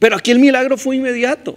Pero 0.00 0.16
aquí 0.16 0.32
el 0.32 0.40
milagro 0.40 0.76
fue 0.76 0.96
inmediato. 0.96 1.56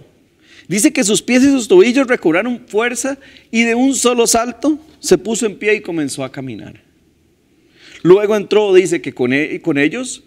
Dice 0.68 0.92
que 0.92 1.02
sus 1.02 1.20
pies 1.22 1.42
y 1.42 1.50
sus 1.50 1.66
tobillos 1.66 2.06
recobraron 2.06 2.62
fuerza 2.68 3.18
y 3.50 3.64
de 3.64 3.74
un 3.74 3.96
solo 3.96 4.28
salto 4.28 4.78
se 5.00 5.18
puso 5.18 5.44
en 5.44 5.58
pie 5.58 5.74
y 5.74 5.80
comenzó 5.80 6.22
a 6.22 6.30
caminar. 6.30 6.80
Luego 8.04 8.36
entró, 8.36 8.72
dice 8.72 9.02
que 9.02 9.12
con, 9.12 9.32
e, 9.32 9.60
con 9.60 9.76
ellos 9.76 10.22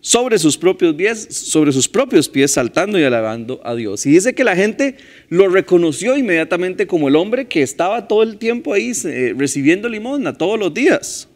sobre 0.00 0.38
sus 0.38 0.56
propios 0.56 0.94
pies, 0.94 1.26
sobre 1.30 1.72
sus 1.72 1.88
propios 1.88 2.28
pies, 2.28 2.52
saltando 2.52 2.98
y 2.98 3.04
alabando 3.04 3.60
a 3.64 3.74
Dios. 3.74 4.06
Y 4.06 4.10
dice 4.10 4.34
que 4.34 4.44
la 4.44 4.54
gente 4.54 4.96
lo 5.28 5.48
reconoció 5.48 6.16
inmediatamente 6.16 6.86
como 6.86 7.08
el 7.08 7.16
hombre 7.16 7.46
que 7.46 7.62
estaba 7.62 8.06
todo 8.06 8.22
el 8.22 8.38
tiempo 8.38 8.72
ahí 8.72 8.92
eh, 9.04 9.34
recibiendo 9.36 9.88
limosna 9.88 10.34
todos 10.34 10.58
los 10.58 10.72
días. 10.72 11.28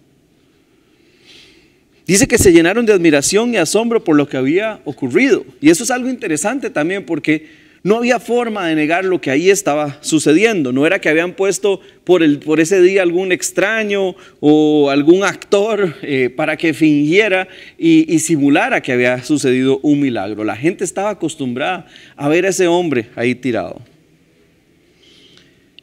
Dice 2.07 2.27
que 2.27 2.39
se 2.39 2.53
llenaron 2.53 2.85
de 2.85 2.93
admiración 2.93 3.55
y 3.55 3.57
asombro 3.57 4.03
por 4.03 4.17
lo 4.17 4.29
que 4.29 4.37
había 4.37 4.81
ocurrido. 4.85 5.45
Y 5.61 5.71
eso 5.71 5.85
es 5.85 5.91
algo 5.91 6.09
interesante 6.09 6.69
también 6.69 7.07
porque 7.07 7.49
no 7.85 7.97
había 7.97 8.21
forma 8.21 8.67
de 8.69 8.77
negar 8.77 9.05
lo 9.05 9.21
que 9.21 9.31
ahí 9.31 9.51
estaba 9.51 9.99
sucediendo. 10.03 10.73
No 10.73 10.87
era 10.87 11.01
que 11.01 11.09
habían 11.09 11.35
puesto 11.35 11.81
por, 12.05 12.23
el, 12.23 12.39
por 12.39 12.61
ese 12.61 12.81
día 12.81 13.03
algún 13.03 13.33
extraño 13.33 14.15
o 14.41 14.91
algún 14.91 15.25
actor 15.25 15.97
eh, 16.03 16.31
para 16.31 16.57
que 16.57 16.75
fingiera 16.75 17.49
y, 17.77 18.13
y 18.13 18.21
simulara 18.21 18.81
que 18.81 18.93
había 18.93 19.23
sucedido 19.25 19.81
un 19.83 20.01
milagro. 20.01 20.45
La 20.45 20.57
gente 20.57 20.85
estaba 20.85 21.11
acostumbrada 21.11 21.87
a 22.17 22.29
ver 22.29 22.47
a 22.47 22.51
ese 22.51 22.69
hombre 22.69 23.09
ahí 23.17 23.35
tirado. 23.35 23.81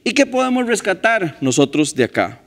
¿Y 0.04 0.14
qué 0.14 0.26
podemos 0.26 0.66
rescatar 0.66 1.38
nosotros 1.42 1.94
de 1.94 2.06
acá? 2.06 2.42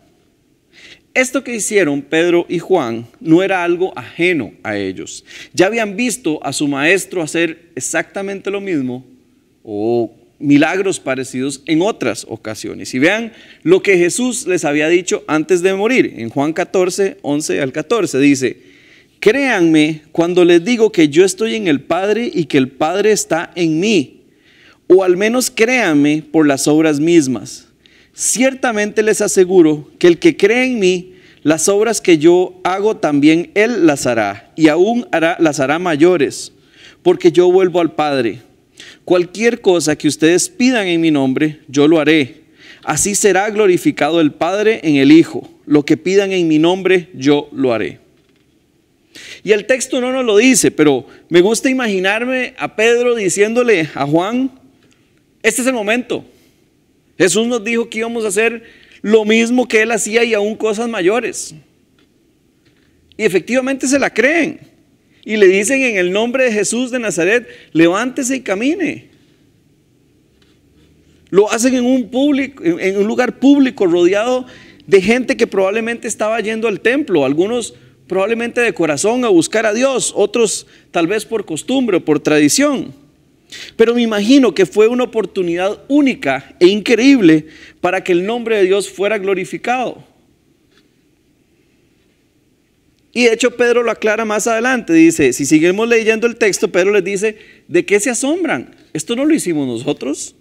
Esto 1.13 1.45
que 1.45 1.55
hicieron 1.55 2.01
Pedro 2.01 2.47
y 2.49 2.59
Juan 2.59 3.07
no 3.21 3.43
era 3.43 3.63
algo 3.63 3.93
ajeno 3.99 4.55
a 4.63 4.79
ellos. 4.79 5.27
Ya 5.53 5.67
habían 5.67 5.95
visto 5.95 6.41
a 6.43 6.55
su 6.55 6.67
maestro 6.67 7.21
hacer 7.21 7.69
exactamente 7.75 8.51
lo 8.51 8.63
mismo 8.63 9.12
o 9.65 10.13
milagros 10.43 11.01
parecidos 11.01 11.63
en 11.67 11.81
otras 11.81 12.27
ocasiones. 12.29 12.93
Y 12.95 12.99
vean 12.99 13.33
lo 13.63 13.83
que 13.83 13.97
Jesús 13.97 14.47
les 14.47 14.65
había 14.65 14.89
dicho 14.89 15.25
antes 15.27 15.63
de 15.63 15.75
morir. 15.75 16.15
En 16.19 16.29
Juan 16.29 16.53
14, 16.53 17.19
11 17.23 17.61
al 17.61 17.73
14 17.73 18.19
dice, 18.19 18.59
créanme 19.21 20.03
cuando 20.11 20.45
les 20.45 20.65
digo 20.65 20.91
que 20.91 21.09
yo 21.09 21.25
estoy 21.25 21.55
en 21.55 21.69
el 21.69 21.81
Padre 21.81 22.31
y 22.33 22.47
que 22.47 22.59
el 22.59 22.69
Padre 22.69 23.13
está 23.13 23.53
en 23.55 23.81
mí. 23.81 24.23
O 24.89 25.05
al 25.05 25.17
menos 25.17 25.51
créanme 25.51 26.23
por 26.31 26.47
las 26.47 26.67
obras 26.69 26.99
mismas. 27.01 27.69
Ciertamente 28.13 29.03
les 29.03 29.23
aseguro 29.23 29.89
que 29.99 30.09
el 30.09 30.19
que 30.19 30.37
cree 30.37 30.65
en 30.65 30.79
mí, 30.79 31.15
las 31.43 31.69
obras 31.69 32.01
que 32.01 32.19
yo 32.19 32.61
hago 32.63 32.97
también 32.97 33.51
él 33.55 33.87
las 33.87 34.07
hará. 34.07 34.53
Y 34.55 34.69
aún 34.69 35.07
hará, 35.13 35.37
las 35.39 35.61
hará 35.61 35.79
mayores, 35.79 36.53
porque 37.03 37.33
yo 37.33 37.51
vuelvo 37.51 37.81
al 37.81 37.95
Padre. 37.95 38.41
Cualquier 39.05 39.61
cosa 39.61 39.97
que 39.97 40.09
ustedes 40.09 40.49
pidan 40.49 40.87
en 40.87 41.01
mi 41.01 41.11
nombre, 41.11 41.61
yo 41.69 41.89
lo 41.89 41.99
haré. 41.99 42.43
Así 42.85 43.15
será 43.15 43.51
glorificado 43.51 44.21
el 44.21 44.33
Padre 44.33 44.81
en 44.85 44.97
el 44.97 45.11
Hijo. 45.11 45.49
Lo 45.67 45.85
que 45.85 45.97
pidan 45.97 46.33
en 46.33 46.49
mi 46.49 46.59
nombre, 46.59 47.09
yo 47.15 47.49
lo 47.53 47.73
haré. 47.73 48.01
Y 49.45 49.53
el 49.53 49.67
texto 49.67 50.01
no 50.01 50.13
nos 50.13 50.25
lo 50.25 50.37
dice, 50.37 50.71
pero 50.71 51.07
me 51.29 51.41
gusta 51.41 51.69
imaginarme 51.69 52.55
a 52.59 52.77
Pedro 52.77 53.15
diciéndole 53.15 53.89
a 53.95 54.07
Juan, 54.07 54.51
este 55.43 55.63
es 55.63 55.67
el 55.67 55.75
momento. 55.75 56.25
Jesús 57.19 57.47
nos 57.47 57.63
dijo 57.63 57.89
que 57.89 57.99
íbamos 57.99 58.25
a 58.25 58.29
hacer 58.29 58.63
lo 59.03 59.25
mismo 59.25 59.67
que 59.67 59.83
él 59.83 59.91
hacía 59.91 60.25
y 60.25 60.35
aún 60.35 60.57
cosas 60.57 60.89
mayores. 60.89 61.55
Y 63.17 63.25
efectivamente 63.25 63.87
se 63.87 63.99
la 63.99 64.11
creen 64.11 64.72
y 65.25 65.37
le 65.37 65.47
dicen 65.47 65.83
en 65.83 65.97
el 65.97 66.13
nombre 66.13 66.45
de 66.45 66.53
Jesús 66.53 66.91
de 66.91 66.99
Nazaret, 66.99 67.49
levántese 67.73 68.37
y 68.37 68.41
camine. 68.41 69.11
Lo 71.31 71.51
hacen 71.51 71.75
en 71.75 71.85
un, 71.85 72.11
público, 72.11 72.63
en 72.65 72.99
un 72.99 73.07
lugar 73.07 73.39
público 73.39 73.87
rodeado 73.87 74.47
de 74.87 75.01
gente 75.01 75.37
que 75.37 75.47
probablemente 75.47 76.09
estaba 76.09 76.41
yendo 76.41 76.69
al 76.69 76.81
templo, 76.81 77.25
algunos 77.25 77.75
probablemente 78.07 78.61
de 78.61 78.75
corazón 78.75 79.25
a 79.25 79.29
buscar 79.29 79.65
a 79.65 79.73
Dios, 79.73 80.13
otros 80.15 80.67
tal 80.91 81.07
vez 81.07 81.25
por 81.25 81.47
costumbre 81.47 81.99
o 81.99 82.05
por 82.05 82.21
tradición. 82.21 82.93
Pero 83.77 83.95
me 83.95 84.03
imagino 84.03 84.55
que 84.55 84.67
fue 84.67 84.89
una 84.89 85.05
oportunidad 85.05 85.83
única 85.89 86.55
e 86.59 86.67
increíble 86.67 87.47
para 87.81 88.03
que 88.03 88.13
el 88.13 88.27
nombre 88.27 88.57
de 88.57 88.65
Dios 88.65 88.91
fuera 88.91 89.19
glorificado. 89.19 90.05
Y 93.13 93.25
de 93.25 93.35
hecho 93.35 93.57
Pedro 93.57 93.83
lo 93.83 93.91
aclara 93.91 94.25
más 94.25 94.47
adelante. 94.47 94.93
Dice, 94.93 95.33
si 95.33 95.45
seguimos 95.45 95.89
leyendo 95.89 96.27
el 96.27 96.37
texto, 96.37 96.73
Pedro 96.73 96.93
les 96.93 97.05
dice, 97.05 97.37
¿de 97.69 97.85
qué 97.85 98.01
se 98.01 98.11
asombran? 98.11 98.75
Esto 98.93 99.15
no 99.15 99.25
lo 99.25 99.35
hicimos 99.35 99.67
nosotros. 99.67 100.35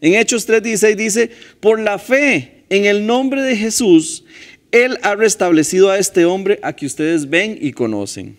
En 0.00 0.14
Hechos 0.14 0.48
3:16 0.48 0.96
dice, 0.96 1.30
por 1.60 1.80
la 1.80 1.98
fe 1.98 2.64
en 2.68 2.84
el 2.84 3.06
nombre 3.06 3.42
de 3.42 3.56
Jesús, 3.56 4.24
Él 4.70 4.98
ha 5.02 5.14
restablecido 5.14 5.90
a 5.90 5.98
este 5.98 6.24
hombre 6.24 6.60
a 6.62 6.74
que 6.74 6.86
ustedes 6.86 7.28
ven 7.28 7.58
y 7.60 7.72
conocen. 7.72 8.36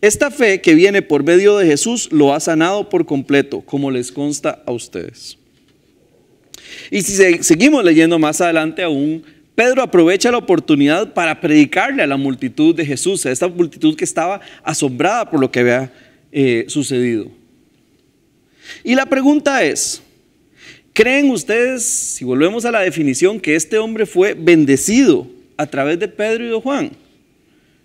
Esta 0.00 0.30
fe 0.30 0.60
que 0.60 0.74
viene 0.74 1.02
por 1.02 1.24
medio 1.24 1.56
de 1.56 1.66
Jesús 1.66 2.10
lo 2.12 2.34
ha 2.34 2.40
sanado 2.40 2.88
por 2.88 3.06
completo, 3.06 3.62
como 3.62 3.90
les 3.90 4.12
consta 4.12 4.62
a 4.66 4.72
ustedes. 4.72 5.38
Y 6.90 7.02
si 7.02 7.42
seguimos 7.42 7.84
leyendo 7.84 8.18
más 8.18 8.40
adelante 8.40 8.82
aún, 8.82 9.24
Pedro 9.54 9.82
aprovecha 9.82 10.32
la 10.32 10.38
oportunidad 10.38 11.14
para 11.14 11.40
predicarle 11.40 12.02
a 12.02 12.06
la 12.06 12.16
multitud 12.16 12.74
de 12.74 12.84
Jesús, 12.84 13.24
a 13.24 13.30
esta 13.30 13.46
multitud 13.46 13.96
que 13.96 14.04
estaba 14.04 14.40
asombrada 14.64 15.30
por 15.30 15.40
lo 15.40 15.50
que 15.50 15.60
había 15.60 15.92
eh, 16.32 16.64
sucedido. 16.66 17.30
Y 18.82 18.96
la 18.96 19.06
pregunta 19.06 19.62
es, 19.62 20.02
¿creen 20.92 21.30
ustedes, 21.30 21.84
si 21.84 22.24
volvemos 22.24 22.64
a 22.64 22.72
la 22.72 22.80
definición, 22.80 23.38
que 23.38 23.54
este 23.54 23.78
hombre 23.78 24.06
fue 24.06 24.34
bendecido 24.34 25.28
a 25.56 25.66
través 25.66 26.00
de 26.00 26.08
Pedro 26.08 26.44
y 26.44 26.48
de 26.48 26.60
Juan? 26.60 26.90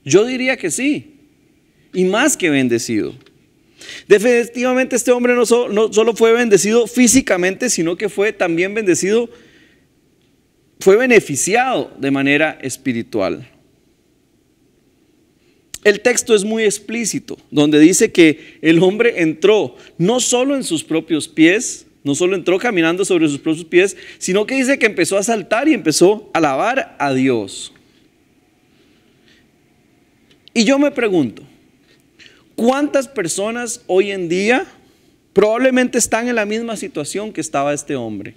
Yo 0.03 0.25
diría 0.25 0.57
que 0.57 0.71
sí, 0.71 1.17
y 1.93 2.05
más 2.05 2.35
que 2.35 2.49
bendecido. 2.49 3.13
Definitivamente 4.07 4.95
este 4.95 5.11
hombre 5.11 5.35
no, 5.35 5.43
no 5.69 5.93
solo 5.93 6.15
fue 6.15 6.33
bendecido 6.33 6.87
físicamente, 6.87 7.69
sino 7.69 7.95
que 7.95 8.09
fue 8.09 8.33
también 8.33 8.73
bendecido 8.73 9.29
fue 10.79 10.95
beneficiado 10.95 11.91
de 11.99 12.09
manera 12.09 12.57
espiritual. 12.61 13.47
El 15.83 16.01
texto 16.01 16.35
es 16.35 16.43
muy 16.43 16.63
explícito, 16.63 17.37
donde 17.51 17.79
dice 17.79 18.11
que 18.11 18.57
el 18.61 18.81
hombre 18.81 19.21
entró 19.21 19.75
no 19.97 20.19
solo 20.19 20.55
en 20.55 20.63
sus 20.63 20.83
propios 20.83 21.27
pies, 21.27 21.85
no 22.03 22.15
solo 22.15 22.35
entró 22.35 22.57
caminando 22.59 23.03
sobre 23.03 23.27
sus 23.27 23.39
propios 23.39 23.65
pies, 23.65 23.97
sino 24.17 24.45
que 24.45 24.55
dice 24.55 24.79
que 24.79 24.85
empezó 24.85 25.17
a 25.17 25.23
saltar 25.23 25.67
y 25.67 25.73
empezó 25.73 26.29
a 26.33 26.37
alabar 26.37 26.95
a 26.97 27.13
Dios. 27.13 27.73
Y 30.53 30.63
yo 30.63 30.79
me 30.79 30.91
pregunto, 30.91 31.43
¿cuántas 32.55 33.07
personas 33.07 33.81
hoy 33.87 34.11
en 34.11 34.27
día 34.27 34.65
probablemente 35.33 35.97
están 35.97 36.27
en 36.27 36.35
la 36.35 36.45
misma 36.45 36.75
situación 36.75 37.31
que 37.31 37.41
estaba 37.41 37.73
este 37.73 37.95
hombre? 37.95 38.35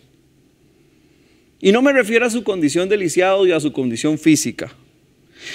Y 1.64 1.70
no 1.70 1.80
me 1.80 1.92
refiero 1.92 2.26
a 2.26 2.30
su 2.30 2.42
condición 2.42 2.88
de 2.88 2.96
lisiado 2.96 3.46
y 3.46 3.52
a 3.52 3.60
su 3.60 3.72
condición 3.72 4.18
física, 4.18 4.74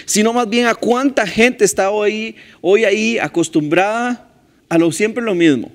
sino 0.06 0.32
más 0.32 0.50
bien 0.50 0.66
a 0.66 0.74
cuánta 0.74 1.28
gente 1.28 1.66
está 1.66 1.92
hoy, 1.92 2.38
hoy 2.62 2.86
ahí 2.86 3.20
acostumbrada 3.20 4.32
a 4.70 4.78
lo 4.78 4.94
siempre 4.94 5.22
lo 5.22 5.36
mismo, 5.36 5.70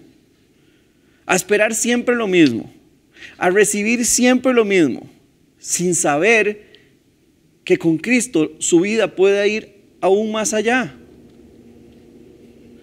a 1.27 1.37
esperar 1.37 1.75
siempre 1.75 2.17
lo 2.17 2.27
mismo, 2.27 2.73
a 3.37 3.51
recibir 3.51 4.07
siempre 4.07 4.55
lo 4.55 4.65
mismo, 4.65 5.07
sin 5.59 5.95
saber 5.95 6.73
que 7.63 7.77
con 7.77 7.99
Cristo 7.99 8.53
su 8.59 8.81
vida 8.81 9.15
puede 9.15 9.47
ir 9.47 9.75
aún 10.01 10.33
más 10.33 10.55
allá. 10.55 10.97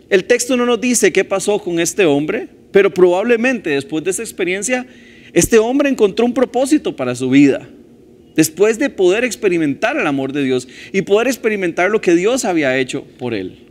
El 0.07 0.25
texto 0.25 0.55
no 0.55 0.67
nos 0.67 0.79
dice 0.79 1.11
qué 1.11 1.25
pasó 1.25 1.57
con 1.57 1.79
este 1.79 2.05
hombre, 2.05 2.47
pero 2.71 2.93
probablemente 2.93 3.71
después 3.71 4.03
de 4.03 4.11
esa 4.11 4.21
experiencia 4.21 4.85
este 5.33 5.59
hombre 5.59 5.89
encontró 5.89 6.25
un 6.25 6.33
propósito 6.33 6.95
para 6.95 7.15
su 7.15 7.29
vida. 7.29 7.67
Después 8.35 8.79
de 8.79 8.89
poder 8.89 9.23
experimentar 9.23 9.97
el 9.97 10.07
amor 10.07 10.31
de 10.31 10.43
Dios 10.43 10.67
y 10.93 11.01
poder 11.01 11.27
experimentar 11.27 11.91
lo 11.91 11.99
que 12.01 12.15
Dios 12.15 12.45
había 12.45 12.77
hecho 12.77 13.03
por 13.17 13.33
él. 13.33 13.65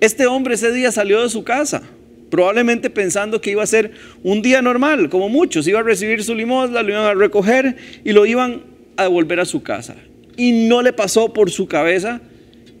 Este 0.00 0.26
hombre 0.26 0.54
ese 0.54 0.72
día 0.72 0.92
salió 0.92 1.22
de 1.22 1.28
su 1.28 1.44
casa, 1.44 1.82
probablemente 2.30 2.88
pensando 2.88 3.40
que 3.40 3.50
iba 3.50 3.62
a 3.62 3.66
ser 3.66 3.92
un 4.22 4.42
día 4.42 4.62
normal, 4.62 5.10
como 5.10 5.28
muchos. 5.28 5.66
Iba 5.66 5.80
a 5.80 5.82
recibir 5.82 6.22
su 6.22 6.34
limosna, 6.34 6.82
lo 6.82 6.90
iban 6.90 7.04
a 7.04 7.14
recoger 7.14 7.76
y 8.04 8.12
lo 8.12 8.24
iban 8.26 8.62
a 8.96 9.04
devolver 9.04 9.40
a 9.40 9.44
su 9.44 9.62
casa. 9.62 9.96
Y 10.36 10.52
no 10.68 10.80
le 10.80 10.92
pasó 10.92 11.32
por 11.32 11.50
su 11.50 11.66
cabeza 11.66 12.20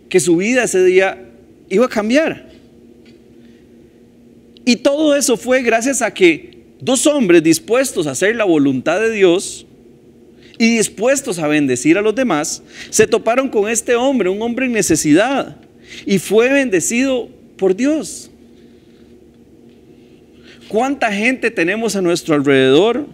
que 0.08 0.20
su 0.20 0.36
vida 0.36 0.64
ese 0.64 0.84
día 0.84 1.30
iba 1.68 1.86
a 1.86 1.88
cambiar. 1.88 2.48
Y 4.64 4.76
todo 4.76 5.16
eso 5.16 5.36
fue 5.36 5.62
gracias 5.62 6.00
a 6.02 6.14
que 6.14 6.59
Dos 6.80 7.06
hombres 7.06 7.42
dispuestos 7.42 8.06
a 8.06 8.12
hacer 8.12 8.36
la 8.36 8.44
voluntad 8.44 9.00
de 9.00 9.10
Dios 9.12 9.66
y 10.58 10.76
dispuestos 10.76 11.38
a 11.38 11.48
bendecir 11.48 11.96
a 11.96 12.02
los 12.02 12.14
demás, 12.14 12.62
se 12.90 13.06
toparon 13.06 13.48
con 13.48 13.68
este 13.68 13.94
hombre, 13.96 14.28
un 14.28 14.42
hombre 14.42 14.66
en 14.66 14.72
necesidad, 14.72 15.56
y 16.04 16.18
fue 16.18 16.50
bendecido 16.50 17.30
por 17.56 17.74
Dios. 17.74 18.30
¿Cuánta 20.68 21.10
gente 21.12 21.50
tenemos 21.50 21.96
a 21.96 22.02
nuestro 22.02 22.34
alrededor 22.34 23.06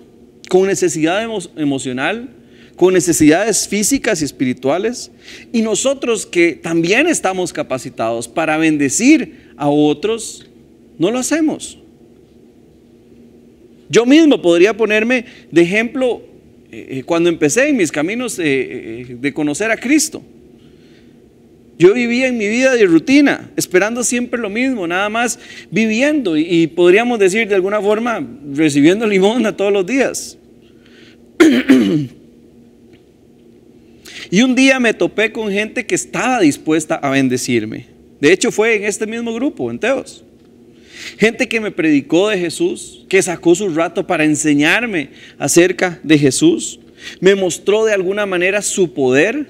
con 0.48 0.66
necesidad 0.66 1.22
emocional, 1.56 2.30
con 2.74 2.92
necesidades 2.92 3.68
físicas 3.68 4.20
y 4.20 4.24
espirituales? 4.24 5.12
Y 5.52 5.62
nosotros 5.62 6.26
que 6.26 6.52
también 6.52 7.06
estamos 7.06 7.52
capacitados 7.52 8.26
para 8.26 8.58
bendecir 8.58 9.52
a 9.56 9.68
otros, 9.68 10.46
no 10.98 11.12
lo 11.12 11.18
hacemos. 11.18 11.78
Yo 13.88 14.06
mismo 14.06 14.40
podría 14.42 14.76
ponerme 14.76 15.24
de 15.50 15.62
ejemplo 15.62 16.22
eh, 16.72 17.02
cuando 17.06 17.28
empecé 17.28 17.68
en 17.68 17.76
mis 17.76 17.92
caminos 17.92 18.36
de 18.36 19.32
conocer 19.34 19.70
a 19.70 19.76
Cristo. 19.76 20.22
Yo 21.78 21.92
vivía 21.92 22.26
en 22.28 22.38
mi 22.38 22.48
vida 22.48 22.74
de 22.74 22.86
rutina, 22.86 23.50
esperando 23.54 24.02
siempre 24.02 24.40
lo 24.40 24.48
mismo, 24.48 24.86
nada 24.86 25.10
más 25.10 25.38
viviendo 25.70 26.36
y, 26.36 26.66
podríamos 26.68 27.18
decir 27.18 27.46
de 27.48 27.54
alguna 27.54 27.82
forma 27.82 28.26
recibiendo 28.54 29.06
limosna 29.08 29.54
todos 29.56 29.72
los 29.72 29.86
días. 29.86 30.38
y 34.30 34.40
un 34.42 34.54
día 34.54 34.80
me 34.80 34.94
topé 34.94 35.32
con 35.32 35.52
gente 35.52 35.84
que 35.84 35.94
estaba 35.94 36.40
dispuesta 36.40 36.94
a 36.94 37.10
bendecirme. 37.10 37.84
De 38.20 38.32
hecho 38.32 38.50
fue 38.50 38.76
en 38.76 38.84
este 38.84 39.06
mismo 39.06 39.34
grupo, 39.34 39.70
en 39.70 39.78
Teos. 39.78 40.24
Gente 41.18 41.48
que 41.48 41.60
me 41.60 41.70
predicó 41.70 42.28
de 42.28 42.38
Jesús, 42.38 43.04
que 43.08 43.22
sacó 43.22 43.54
su 43.54 43.68
rato 43.68 44.06
para 44.06 44.24
enseñarme 44.24 45.10
acerca 45.38 46.00
de 46.02 46.18
Jesús. 46.18 46.80
Me 47.20 47.34
mostró 47.34 47.84
de 47.84 47.92
alguna 47.92 48.26
manera 48.26 48.62
su 48.62 48.92
poder 48.92 49.46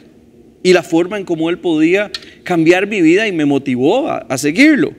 y 0.62 0.72
la 0.72 0.82
forma 0.82 1.16
en 1.16 1.24
cómo 1.24 1.48
él 1.48 1.58
podía 1.58 2.10
cambiar 2.42 2.88
mi 2.88 3.00
vida 3.00 3.28
y 3.28 3.32
me 3.32 3.44
motivó 3.44 4.08
a, 4.08 4.36
seguirlo. 4.36 4.94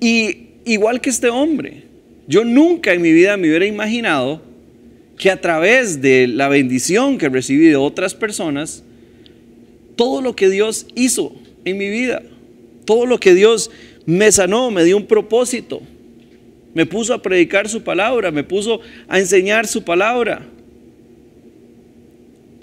Y 0.00 0.46
igual 0.64 1.00
que 1.00 1.10
este 1.10 1.28
hombre, 1.28 1.82
yo 2.28 2.44
nunca 2.44 2.92
en 2.92 3.02
mi 3.02 3.12
vida 3.12 3.36
me 3.36 3.48
hubiera 3.48 3.66
imaginado 3.66 4.42
que 5.16 5.32
a 5.32 5.40
través 5.40 6.00
de 6.00 6.28
la 6.28 6.48
bendición 6.48 7.18
que 7.18 7.28
recibí 7.28 7.66
de 7.66 7.74
otras 7.74 8.14
personas, 8.14 8.84
todo 9.96 10.20
lo 10.20 10.36
que 10.36 10.48
Dios 10.48 10.86
hizo 10.94 11.34
en 11.64 11.78
mi 11.78 11.90
vida, 11.90 12.22
todo 12.84 13.04
lo 13.04 13.18
que 13.18 13.34
Dios 13.34 13.72
me 14.08 14.32
sanó, 14.32 14.70
me 14.70 14.84
dio 14.84 14.96
un 14.96 15.04
propósito, 15.04 15.82
me 16.72 16.86
puso 16.86 17.12
a 17.12 17.20
predicar 17.20 17.68
su 17.68 17.82
palabra, 17.82 18.30
me 18.30 18.42
puso 18.42 18.80
a 19.06 19.18
enseñar 19.18 19.66
su 19.66 19.84
palabra. 19.84 20.46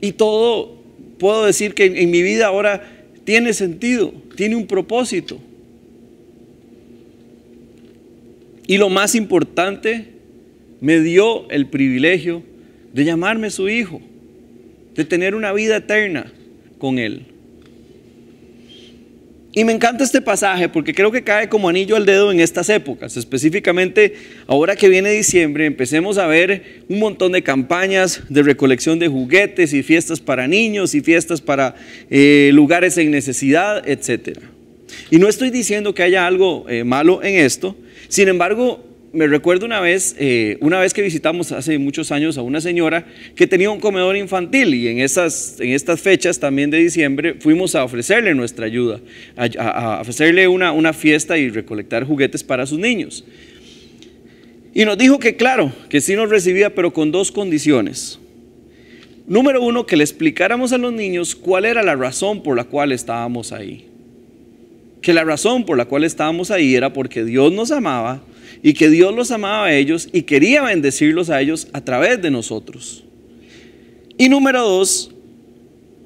Y 0.01 0.13
todo 0.13 0.75
puedo 1.19 1.45
decir 1.45 1.75
que 1.75 1.85
en, 1.85 2.09
mi 2.09 2.23
vida 2.23 2.47
ahora 2.47 2.89
tiene 3.25 3.53
sentido, 3.53 4.11
tiene 4.35 4.55
un 4.55 4.65
propósito. 4.65 5.39
Y 8.65 8.77
lo 8.79 8.89
más 8.89 9.13
importante, 9.13 10.13
me 10.81 10.99
dio 10.99 11.47
el 11.51 11.67
privilegio 11.67 12.41
de 12.91 13.05
llamarme 13.05 13.51
su 13.51 13.69
hijo, 13.69 14.01
de 14.95 15.05
tener 15.05 15.35
una 15.35 15.53
vida 15.53 15.77
eterna 15.77 16.33
con 16.79 16.97
él. 16.97 17.34
Y 19.57 19.63
me 19.63 19.71
encanta 19.71 20.03
este 20.03 20.21
pasaje 20.21 20.67
porque 20.67 20.93
creo 20.93 21.13
que 21.13 21.23
cae 21.23 21.47
como 21.47 21.69
anillo 21.69 21.95
al 21.95 22.05
dedo 22.05 22.29
en 22.29 22.41
estas 22.41 22.67
épocas. 22.67 23.15
Específicamente, 23.15 24.13
ahora 24.47 24.75
que 24.75 24.89
viene 24.89 25.09
diciembre, 25.11 25.65
empecemos 25.65 26.17
a 26.17 26.27
ver 26.27 26.83
un 26.89 26.99
montón 26.99 27.31
de 27.31 27.41
campañas 27.41 28.21
de 28.27 28.43
recolección 28.43 28.99
de 28.99 29.07
juguetes 29.07 29.71
y 29.71 29.81
fiestas 29.81 30.19
para 30.19 30.45
niños 30.45 30.93
y 30.93 30.99
fiestas 30.99 31.39
para 31.39 31.75
eh, 32.09 32.49
lugares 32.53 32.97
en 32.97 33.11
necesidad, 33.11 33.87
etc. 33.87 34.39
Y 35.09 35.19
no 35.19 35.29
estoy 35.29 35.51
diciendo 35.51 35.95
que 35.95 36.03
haya 36.03 36.27
algo 36.27 36.65
eh, 36.67 36.83
malo 36.83 37.23
en 37.23 37.35
esto. 37.35 37.77
Sin 38.09 38.27
embargo, 38.27 38.83
me 39.15 39.27
recuerdo 39.27 39.65
una 39.65 39.79
vez, 39.79 40.13
eh, 40.19 40.57
una 40.59 40.77
vez 40.79 40.93
que 40.93 41.01
visitamos 41.01 41.53
hace 41.53 41.77
muchos 41.77 42.11
años 42.11 42.37
a 42.37 42.41
una 42.41 42.59
señora 42.59 43.07
que 43.33 43.47
tenía 43.47 43.71
un 43.71 43.79
comedor 43.79 44.17
infantil 44.17 44.73
y 44.75 44.89
en, 44.89 44.99
esas, 44.99 45.57
en 45.61 45.71
estas 45.71 46.01
fechas 46.01 46.37
también 46.37 46.69
de 46.69 46.79
diciembre 46.79 47.35
fuimos 47.39 47.75
a 47.75 47.85
ofrecerle 47.85 48.35
nuestra 48.35 48.65
ayuda, 48.65 48.99
a, 49.37 49.99
ofrecerle 50.01 50.49
una, 50.49 50.73
una 50.73 50.91
fiesta 50.91 51.37
y 51.37 51.49
recolectar 51.49 52.03
juguetes 52.03 52.43
para 52.43 52.65
sus 52.65 52.77
niños. 52.77 53.23
Y 54.73 54.83
nos 54.83 54.97
dijo 54.97 55.17
que 55.17 55.37
claro, 55.37 55.71
que 55.87 56.01
sí 56.01 56.15
nos 56.15 56.29
recibía, 56.29 56.75
pero 56.75 56.91
con 56.91 57.09
dos 57.11 57.31
condiciones. 57.31 58.19
Número 59.27 59.63
uno, 59.63 59.85
que 59.85 59.95
le 59.95 60.03
explicáramos 60.03 60.73
a 60.73 60.77
los 60.77 60.91
niños 60.91 61.35
cuál 61.37 61.63
era 61.63 61.81
la 61.83 61.95
razón 61.95 62.43
por 62.43 62.57
la 62.57 62.65
cual 62.65 62.91
estábamos 62.91 63.53
ahí. 63.53 63.87
Que 65.01 65.13
la 65.13 65.23
razón 65.23 65.65
por 65.65 65.77
la 65.77 65.85
cual 65.85 66.03
estábamos 66.03 66.51
ahí 66.51 66.75
era 66.75 66.91
porque 66.91 67.23
Dios 67.23 67.53
nos 67.53 67.71
amaba 67.71 68.21
y 68.63 68.73
que 68.73 68.89
Dios 68.89 69.13
los 69.13 69.31
amaba 69.31 69.65
a 69.65 69.73
ellos 69.73 70.09
y 70.11 70.23
quería 70.23 70.63
bendecirlos 70.63 71.29
a 71.29 71.41
ellos 71.41 71.67
a 71.73 71.81
través 71.81 72.21
de 72.21 72.31
nosotros. 72.31 73.03
Y 74.17 74.29
número 74.29 74.61
dos, 74.61 75.11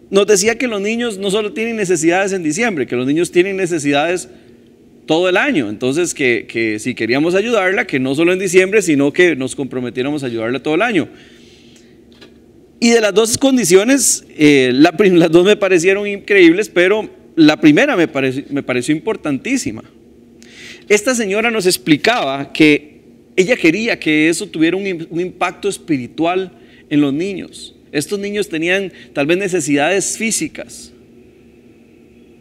nos 0.09 0.25
decía 0.25 0.57
que 0.57 0.67
los 0.67 0.81
niños 0.81 1.17
no 1.17 1.29
solo 1.29 1.53
tienen 1.53 1.75
necesidades 1.75 2.33
en 2.33 2.41
diciembre, 2.43 2.87
que 2.87 2.95
los 2.95 3.05
niños 3.05 3.31
tienen 3.31 3.57
necesidades 3.57 4.29
todo 5.05 5.29
el 5.29 5.37
año. 5.37 5.69
Entonces, 5.69 6.13
que, 6.13 6.77
si 6.79 6.95
queríamos 6.95 7.35
ayudarla, 7.35 7.85
que 7.85 7.99
no 7.99 8.15
solo 8.15 8.33
en 8.33 8.39
diciembre, 8.39 8.81
sino 8.81 9.13
que 9.13 9.35
nos 9.35 9.55
comprometiéramos 9.55 10.23
a 10.23 10.27
ayudarla 10.27 10.61
todo 10.61 10.75
el 10.75 10.81
año. 10.81 11.07
Y 12.79 12.89
de 12.89 13.01
las 13.01 13.13
dos 13.13 13.37
condiciones, 13.37 14.25
eh, 14.37 14.71
las 14.73 15.31
dos 15.31 15.45
me 15.45 15.55
parecieron 15.55 16.07
increíbles, 16.07 16.69
pero 16.69 17.09
la 17.35 17.59
primera 17.59 17.95
me 17.95 18.07
pareció 18.07 18.95
importantísima. 18.95 19.83
Esta 20.89 21.13
señora 21.13 21.51
nos 21.51 21.67
explicaba 21.67 22.51
que 22.51 22.99
ella 23.35 23.55
quería 23.55 23.99
que 23.99 24.27
eso 24.27 24.47
tuviera 24.47 24.75
un, 24.75 24.87
impacto 24.87 25.69
espiritual 25.69 26.51
en 26.89 26.99
los 26.99 27.13
niños. 27.13 27.75
Estos 27.91 28.17
niños 28.17 28.49
tenían 28.49 28.91
tal 29.13 29.27
vez 29.27 29.37
necesidades 29.37 30.17
físicas, 30.17 30.91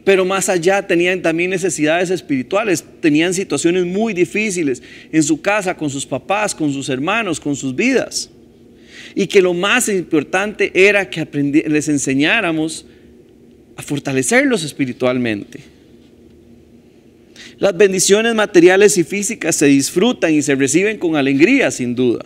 pero 0.03 0.25
más 0.25 0.49
allá 0.49 0.87
tenían 0.87 1.21
también 1.21 1.51
necesidades 1.51 2.09
espirituales, 2.09 2.83
tenían 3.01 3.35
situaciones 3.35 3.85
muy 3.85 4.15
difíciles 4.15 4.83
en 5.13 5.23
su 5.23 5.43
casa, 5.43 5.77
con 5.77 5.91
sus 5.91 6.07
papás, 6.07 6.55
con 6.55 6.73
sus 6.73 6.89
hermanos, 6.89 7.39
con 7.39 7.55
sus 7.55 7.77
vidas. 7.77 8.31
Y 9.15 9.27
que 9.27 9.43
lo 9.43 9.53
más 9.53 9.91
importante 9.91 10.73
era 10.75 11.11
que 11.11 11.27
les 11.67 11.89
enseñáramos 11.89 12.87
a 13.77 13.83
fortalecerlos 13.83 14.65
espiritualmente. 14.65 15.78
Las 17.59 17.77
bendiciones 17.77 18.35
materiales 18.35 18.97
y 18.99 19.05
físicas 19.05 19.57
se 19.57 19.67
disfrutan 19.67 20.33
y 20.33 20.43
se 20.43 20.55
reciben 20.55 20.99
con 20.99 21.17
alegría, 21.17 21.71
sin 21.71 21.95
duda. 21.95 22.25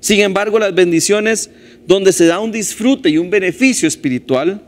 Sin 0.00 0.20
embargo, 0.20 0.58
las 0.58 0.74
bendiciones 0.74 1.48
donde 1.86 2.12
se 2.12 2.26
da 2.26 2.38
un 2.40 2.52
disfrute 2.52 3.08
y 3.08 3.16
un 3.16 3.30
beneficio 3.30 3.88
espiritual 3.88 4.60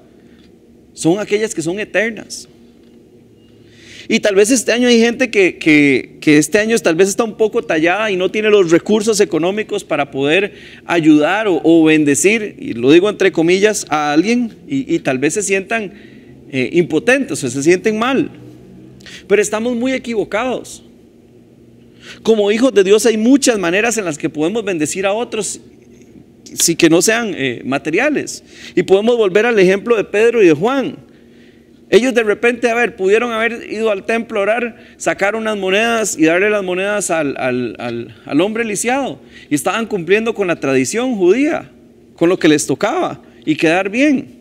son 0.94 1.18
aquellas 1.18 1.54
que 1.54 1.60
son 1.60 1.78
eternas. 1.78 2.48
Y 4.08 4.20
tal 4.20 4.34
vez 4.34 4.50
este 4.50 4.72
año 4.72 4.88
hay 4.88 4.98
gente 4.98 5.30
que, 5.30 6.18
este 6.24 6.58
año 6.58 6.78
tal 6.78 6.94
vez 6.94 7.08
está 7.08 7.24
un 7.24 7.36
poco 7.36 7.62
tallada 7.62 8.10
y 8.10 8.16
no 8.16 8.30
tiene 8.30 8.48
los 8.48 8.70
recursos 8.70 9.20
económicos 9.20 9.84
para 9.84 10.10
poder 10.10 10.54
ayudar 10.86 11.48
o, 11.48 11.84
bendecir, 11.84 12.56
y 12.58 12.72
lo 12.72 12.90
digo 12.90 13.10
entre 13.10 13.30
comillas, 13.30 13.84
a 13.90 14.12
alguien 14.12 14.54
y, 14.66 14.98
tal 15.00 15.18
vez 15.18 15.34
se 15.34 15.42
sientan 15.42 15.92
eh, 16.50 16.70
impotentes 16.72 17.44
o 17.44 17.50
se 17.50 17.62
sienten 17.62 17.98
mal. 17.98 18.30
Pero 19.26 19.42
estamos 19.42 19.74
muy 19.76 19.92
equivocados. 19.92 20.82
Como 22.22 22.50
hijos 22.50 22.72
de 22.72 22.84
Dios 22.84 23.06
hay 23.06 23.16
muchas 23.16 23.58
maneras 23.58 23.98
en 23.98 24.04
las 24.04 24.18
que 24.18 24.28
podemos 24.28 24.64
bendecir 24.64 25.06
a 25.06 25.12
otros, 25.12 25.60
si 26.54 26.76
que 26.76 26.88
no 26.88 27.02
sean 27.02 27.32
eh, 27.34 27.62
materiales. 27.64 28.44
Y 28.74 28.82
podemos 28.82 29.16
volver 29.16 29.46
al 29.46 29.58
ejemplo 29.58 29.96
de 29.96 30.04
Pedro 30.04 30.42
y 30.42 30.46
de 30.46 30.52
Juan. 30.52 30.96
Ellos 31.88 32.14
de 32.14 32.24
repente, 32.24 32.68
a 32.68 32.74
ver, 32.74 32.96
pudieron 32.96 33.32
haber 33.32 33.72
ido 33.72 33.90
al 33.90 34.04
templo 34.04 34.40
a 34.40 34.42
orar, 34.42 34.76
sacar 34.96 35.36
unas 35.36 35.56
monedas 35.56 36.18
y 36.18 36.24
darle 36.24 36.50
las 36.50 36.64
monedas 36.64 37.10
al, 37.10 37.36
al 37.38 38.40
hombre 38.40 38.64
lisiado. 38.64 39.20
Y 39.48 39.54
estaban 39.54 39.86
cumpliendo 39.86 40.34
con 40.34 40.48
la 40.48 40.58
tradición 40.58 41.16
judía, 41.16 41.70
con 42.16 42.28
lo 42.28 42.38
que 42.38 42.48
les 42.48 42.66
tocaba 42.66 43.20
y 43.44 43.56
quedar 43.56 43.88
bien. 43.88 44.36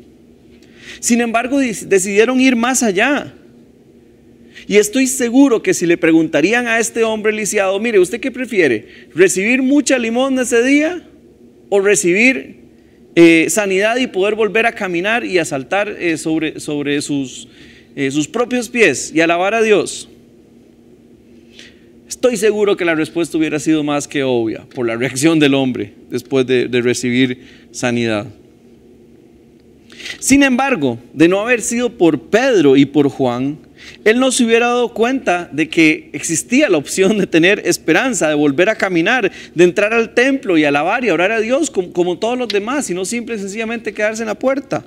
Sin 0.99 1.21
embargo, 1.21 1.59
decidieron 1.59 2.39
ir 2.41 2.55
más 2.55 2.81
allá 2.81 3.31
y 4.67 4.77
estoy 4.77 5.07
seguro 5.07 5.61
que 5.61 5.73
si 5.73 5.85
le 5.85 5.97
preguntarían 5.97 6.67
a 6.67 6.79
este 6.79 7.03
hombre 7.03 7.31
lisiado, 7.33 7.79
mire, 7.79 7.99
¿usted 7.99 8.19
qué 8.19 8.31
prefiere? 8.31 8.87
¿Recibir 9.13 9.61
mucha 9.61 9.99
limón 9.99 10.39
ese 10.39 10.63
día 10.63 11.03
o 11.69 11.79
recibir 11.79 12.57
eh, 13.15 13.47
sanidad 13.49 13.97
y 13.97 14.07
poder 14.07 14.35
volver 14.35 14.65
a 14.65 14.73
caminar 14.73 15.23
y 15.23 15.37
a 15.37 15.45
saltar 15.45 15.89
eh, 15.99 16.17
sobre, 16.17 16.59
sobre 16.59 17.01
sus, 17.01 17.47
eh, 17.95 18.09
sus 18.09 18.27
propios 18.27 18.69
pies 18.69 19.11
y 19.13 19.21
alabar 19.21 19.53
a 19.53 19.61
Dios? 19.61 20.09
Estoy 22.07 22.37
seguro 22.37 22.75
que 22.75 22.85
la 22.85 22.95
respuesta 22.95 23.37
hubiera 23.37 23.59
sido 23.59 23.83
más 23.83 24.07
que 24.07 24.23
obvia 24.23 24.65
por 24.73 24.87
la 24.87 24.95
reacción 24.95 25.37
del 25.39 25.53
hombre 25.53 25.93
después 26.09 26.47
de 26.47 26.81
recibir 26.81 27.67
sanidad. 27.71 28.25
Sin 30.19 30.43
embargo, 30.43 30.97
de 31.13 31.27
no 31.27 31.39
haber 31.39 31.61
sido 31.61 31.97
por 31.97 32.19
Pedro 32.29 32.77
y 32.77 32.85
por 32.85 33.09
Juan, 33.09 33.57
él 34.03 34.19
no 34.19 34.31
se 34.31 34.43
hubiera 34.43 34.67
dado 34.67 34.93
cuenta 34.93 35.49
de 35.51 35.69
que 35.69 36.09
existía 36.13 36.69
la 36.69 36.77
opción 36.77 37.17
de 37.17 37.27
tener 37.27 37.61
esperanza, 37.65 38.29
de 38.29 38.35
volver 38.35 38.69
a 38.69 38.75
caminar, 38.75 39.31
de 39.53 39.63
entrar 39.63 39.93
al 39.93 40.13
templo 40.13 40.57
y 40.57 40.63
alabar 40.63 41.03
y 41.03 41.09
orar 41.09 41.31
a 41.31 41.39
Dios 41.39 41.69
como, 41.69 42.17
todos 42.17 42.37
los 42.37 42.47
demás, 42.47 42.89
y 42.89 42.93
no 42.93 43.05
simple 43.05 43.35
y 43.35 43.39
sencillamente 43.39 43.93
quedarse 43.93 44.23
en 44.23 44.27
la 44.27 44.35
puerta. 44.39 44.85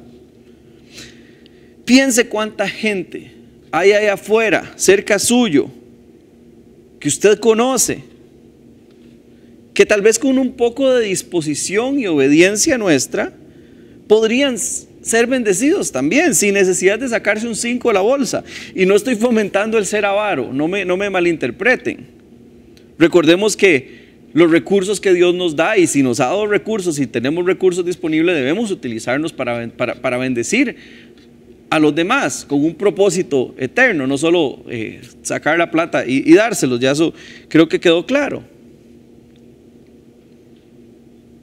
Piense 1.85 2.29
cuánta 2.29 2.69
gente 2.69 3.33
hay 3.71 3.93
ahí 3.93 4.07
afuera, 4.07 4.73
cerca 4.77 5.19
suyo, 5.19 5.69
que 7.01 7.09
usted 7.09 7.39
conoce, 7.39 8.05
que 9.75 9.87
tal 9.87 10.03
vez 10.03 10.19
con 10.19 10.39
un 10.39 10.53
poco 10.53 10.93
de 10.95 11.07
disposición 11.07 11.99
y 11.99 12.07
obediencia 12.07 12.79
nuestra, 12.79 13.33
podrían 14.07 14.57
ser 15.03 15.27
bendecidos 15.27 15.93
también, 15.93 16.35
sin 16.35 16.55
necesidad 16.55 16.99
de 16.99 17.09
sacarse 17.09 17.47
un 17.47 17.57
5 17.57 17.89
de 17.89 17.95
la 17.95 18.01
bolsa. 18.01 18.45
Y 18.75 18.87
no 18.87 18.95
estoy 18.95 19.15
fomentando 19.15 19.79
el 19.79 19.87
ser 19.87 20.05
avaro, 20.05 20.53
no 20.53 20.69
me, 20.69 20.85
no 20.85 20.97
me 20.97 21.11
malinterpreten. 21.11 22.07
Recordemos 22.99 23.57
que 23.57 24.09
los 24.33 24.51
recursos 24.51 25.01
que 25.01 25.15
Dios 25.15 25.35
nos 25.35 25.57
da 25.57 25.77
y 25.79 25.87
si 25.87 26.03
nos 26.03 26.21
ha 26.21 26.27
dado 26.27 26.47
recursos 26.47 26.99
y 26.99 27.07
tenemos 27.07 27.47
recursos 27.47 27.85
disponibles, 27.85 28.35
debemos 28.35 28.71
utilizarlos 28.71 29.33
para, 29.33 29.69
para, 29.69 30.19
bendecir 30.19 30.77
a 31.71 31.79
los 31.79 31.95
demás 31.95 32.45
con 32.47 32.65
un 32.65 32.75
propósito 32.75 33.55
eterno, 33.59 34.07
no 34.07 34.19
solo 34.19 34.63
eh, 34.69 35.01
sacar 35.23 35.59
la 35.59 35.71
plata 35.71 36.05
y, 36.07 36.23
y 36.27 36.35
dárselos, 36.35 36.81
ya 36.81 36.91
eso 36.91 37.15
creo 37.49 37.69
que 37.69 37.81
quedó 37.81 38.05
claro. 38.05 38.43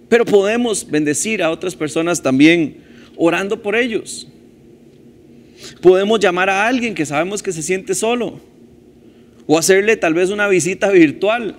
Pero 0.07 0.25
podemos 0.25 0.89
bendecir 0.89 1.41
a 1.41 1.49
otras 1.49 1.75
personas 1.75 2.21
también 2.21 2.84
orando 3.17 3.61
por 3.61 3.75
ellos. 3.75 4.27
Podemos 5.81 6.19
llamar 6.19 6.49
a 6.49 6.67
alguien 6.67 6.93
que 6.93 7.05
sabemos 7.05 7.41
que 7.41 7.51
se 7.51 7.61
siente 7.61 7.95
solo 7.95 8.39
o 9.47 9.57
hacerle 9.57 9.95
tal 9.97 10.13
vez 10.13 10.29
una 10.29 10.47
visita 10.47 10.89
virtual 10.89 11.55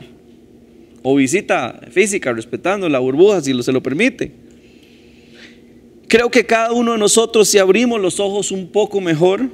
o 1.03 1.15
visita 1.15 1.81
física, 1.91 2.33
respetando 2.33 2.89
la 2.89 2.99
burbuja 2.99 3.41
si 3.41 3.63
se 3.63 3.73
lo 3.73 3.83
permite. 3.83 4.33
Creo 6.09 6.31
que 6.31 6.45
cada 6.45 6.73
uno 6.73 6.93
de 6.93 6.99
nosotros, 6.99 7.49
si 7.49 7.59
abrimos 7.59 8.01
los 8.01 8.21
ojos 8.21 8.53
un 8.53 8.69
poco 8.69 9.01
mejor, 9.01 9.49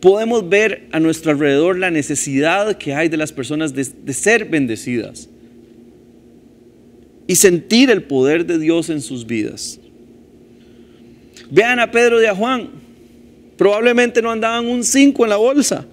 podemos 0.00 0.48
ver 0.48 0.88
a 0.92 1.00
nuestro 1.00 1.32
alrededor 1.32 1.78
la 1.78 1.90
necesidad 1.90 2.76
que 2.76 2.94
hay 2.94 3.08
de 3.08 3.16
las 3.16 3.32
personas 3.32 3.74
de, 3.74 3.84
de 3.84 4.12
ser 4.12 4.46
bendecidas 4.46 5.28
y 7.26 7.36
sentir 7.36 7.90
el 7.90 8.02
poder 8.02 8.46
de 8.46 8.58
Dios 8.58 8.90
en 8.90 9.00
sus 9.00 9.26
vidas. 9.26 9.78
Vean 11.52 11.78
a 11.80 11.90
Pedro 11.90 12.22
y 12.22 12.24
a 12.24 12.34
Juan. 12.34 12.70
Probablemente 13.58 14.22
no 14.22 14.30
andaban 14.30 14.66
un 14.66 14.82
5 14.82 15.22
en 15.24 15.28
la 15.28 15.36
bolsa, 15.36 15.84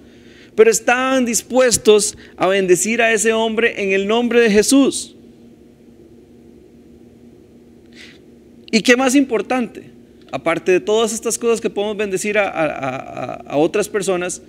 pero 0.56 0.70
estaban 0.70 1.26
dispuestos 1.26 2.16
a 2.38 2.46
bendecir 2.46 3.02
a 3.02 3.12
ese 3.12 3.34
hombre 3.34 3.74
en 3.82 3.92
el 3.92 4.06
nombre 4.06 4.40
de 4.40 4.50
Jesús. 4.50 5.14
¿Y 8.72 8.80
qué 8.80 8.96
más 8.96 9.14
importante? 9.14 9.82
Aparte 10.32 10.72
de 10.72 10.80
todas 10.80 11.12
estas 11.12 11.36
cosas 11.36 11.60
que 11.60 11.68
podemos 11.68 11.98
bendecir 11.98 12.38
a, 12.38 13.44
otras 13.50 13.86
personas, 13.86 14.40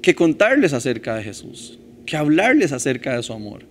que 0.00 0.14
contarles 0.14 0.74
acerca 0.74 1.16
de 1.16 1.24
Jesús, 1.24 1.76
que 2.06 2.16
hablarles 2.16 2.70
acerca 2.70 3.16
de 3.16 3.22
su 3.24 3.32
amor 3.32 3.64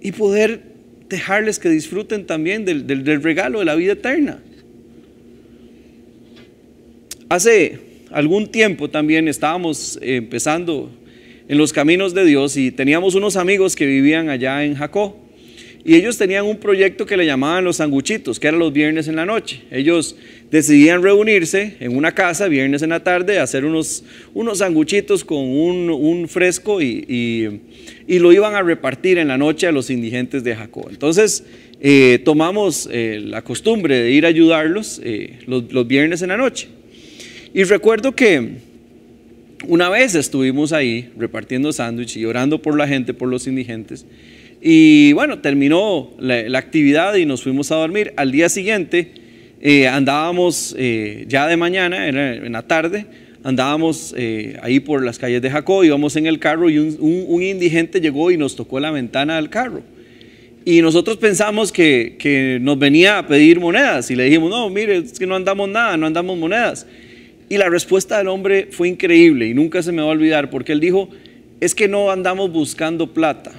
y 0.00 0.10
poder 0.10 0.62
dejarles 1.08 1.60
que 1.60 1.68
disfruten 1.68 2.26
también 2.26 2.64
del 2.64 3.22
regalo 3.22 3.60
de 3.60 3.66
la 3.66 3.76
vida 3.76 3.92
eterna. 3.92 4.40
Hace 7.28 7.80
algún 8.12 8.46
tiempo 8.46 8.88
también 8.88 9.26
estábamos 9.26 9.98
empezando 10.00 10.90
en 11.48 11.58
los 11.58 11.72
caminos 11.72 12.14
de 12.14 12.24
Dios 12.24 12.56
y 12.56 12.70
teníamos 12.70 13.16
unos 13.16 13.36
amigos 13.36 13.74
que 13.74 13.84
vivían 13.84 14.28
allá 14.28 14.64
en 14.64 14.76
Jacó. 14.76 15.16
Y 15.84 15.94
ellos 15.94 16.18
tenían 16.18 16.46
un 16.46 16.56
proyecto 16.56 17.06
que 17.06 17.16
le 17.16 17.26
llamaban 17.26 17.62
los 17.62 17.76
sanguchitos, 17.76 18.40
que 18.40 18.48
era 18.48 18.56
los 18.56 18.72
viernes 18.72 19.06
en 19.06 19.14
la 19.14 19.24
noche. 19.24 19.62
Ellos 19.70 20.16
decidían 20.50 21.00
reunirse 21.00 21.76
en 21.78 21.96
una 21.96 22.12
casa 22.12 22.48
viernes 22.48 22.82
en 22.82 22.90
la 22.90 23.04
tarde, 23.04 23.38
hacer 23.38 23.64
unos, 23.64 24.02
unos 24.34 24.58
sanguchitos 24.58 25.24
con 25.24 25.38
un, 25.38 26.28
fresco 26.28 26.82
y, 26.82 27.60
lo 28.08 28.32
iban 28.32 28.54
a 28.56 28.62
repartir 28.62 29.18
en 29.18 29.28
la 29.28 29.38
noche 29.38 29.68
a 29.68 29.72
los 29.72 29.90
indigentes 29.90 30.42
de 30.42 30.56
Jacó. 30.56 30.88
Entonces 30.90 31.44
eh, 31.80 32.20
tomamos 32.24 32.88
eh, 32.90 33.20
la 33.22 33.42
costumbre 33.42 33.96
de 34.00 34.10
ir 34.10 34.26
a 34.26 34.28
ayudarlos 34.28 35.00
eh, 35.04 35.38
los 35.46 35.86
viernes 35.86 36.22
en 36.22 36.30
la 36.30 36.36
noche. 36.36 36.68
Y 37.56 37.64
recuerdo 37.64 38.14
que 38.14 38.50
una 39.66 39.88
vez 39.88 40.14
estuvimos 40.14 40.74
ahí 40.74 41.08
repartiendo 41.16 41.72
sándwich 41.72 42.18
y 42.18 42.26
orando 42.26 42.60
por 42.60 42.76
la 42.76 42.86
gente, 42.86 43.14
por 43.14 43.30
los 43.30 43.46
indigentes. 43.46 44.04
Y 44.60 45.14
bueno, 45.14 45.38
terminó 45.38 46.10
la, 46.18 46.58
actividad 46.58 47.14
y 47.14 47.24
nos 47.24 47.42
fuimos 47.42 47.72
a 47.72 47.76
dormir. 47.76 48.12
Al 48.18 48.30
día 48.30 48.50
siguiente 48.50 49.10
eh, 49.62 49.88
andábamos 49.88 50.76
eh, 50.78 51.24
ya 51.28 51.46
de 51.46 51.56
mañana, 51.56 52.06
en 52.08 52.52
la 52.52 52.60
tarde, 52.60 53.06
andábamos 53.42 54.12
eh, 54.18 54.58
ahí 54.60 54.78
por 54.78 55.02
las 55.02 55.18
calles 55.18 55.40
de 55.40 55.50
Jacob, 55.50 55.82
íbamos 55.82 56.14
en 56.16 56.26
el 56.26 56.38
carro 56.38 56.68
y 56.68 56.76
un, 56.76 57.42
indigente 57.42 58.02
llegó 58.02 58.30
y 58.30 58.36
nos 58.36 58.54
tocó 58.54 58.80
la 58.80 58.90
ventana 58.90 59.36
del 59.36 59.48
carro. 59.48 59.80
Y 60.66 60.82
nosotros 60.82 61.16
pensamos 61.16 61.72
que, 61.72 62.16
que, 62.18 62.58
nos 62.60 62.78
venía 62.78 63.16
a 63.16 63.26
pedir 63.26 63.60
monedas 63.60 64.10
y 64.10 64.14
le 64.14 64.24
dijimos, 64.24 64.50
no, 64.50 64.68
mire, 64.68 64.98
es 64.98 65.18
que 65.18 65.26
no 65.26 65.36
andamos 65.36 65.70
nada, 65.70 65.96
no 65.96 66.04
andamos 66.04 66.36
monedas. 66.36 66.86
Y 67.48 67.58
la 67.58 67.68
respuesta 67.68 68.18
del 68.18 68.28
hombre 68.28 68.68
fue 68.72 68.88
increíble 68.88 69.46
y 69.46 69.54
nunca 69.54 69.82
se 69.82 69.92
me 69.92 70.02
va 70.02 70.08
a 70.08 70.12
olvidar 70.12 70.50
porque 70.50 70.72
él 70.72 70.80
dijo, 70.80 71.08
es 71.60 71.74
que 71.74 71.88
no 71.88 72.10
andamos 72.10 72.52
buscando 72.52 73.12
plata. 73.12 73.52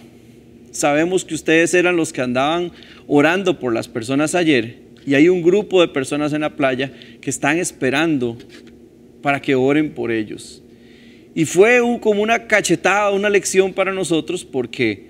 Sabemos 0.71 1.23
que 1.23 1.33
ustedes 1.33 1.73
eran 1.73 1.95
los 1.95 2.11
que 2.11 2.21
andaban 2.21 2.71
orando 3.07 3.59
por 3.59 3.73
las 3.73 3.87
personas 3.87 4.35
ayer 4.35 4.87
y 5.05 5.15
hay 5.15 5.29
un 5.29 5.41
grupo 5.41 5.79
de 5.79 5.87
personas 5.87 6.33
en 6.33 6.41
la 6.41 6.55
playa 6.55 6.91
que 7.21 7.29
están 7.29 7.57
esperando 7.57 8.37
para 9.21 9.41
que 9.41 9.55
oren 9.55 9.91
por 9.91 10.11
ellos. 10.11 10.61
Y 11.33 11.45
fue 11.45 11.79
como 12.01 12.21
una 12.21 12.45
cachetada, 12.47 13.11
una 13.11 13.29
lección 13.29 13.71
para 13.71 13.93
nosotros 13.93 14.43
porque 14.43 15.05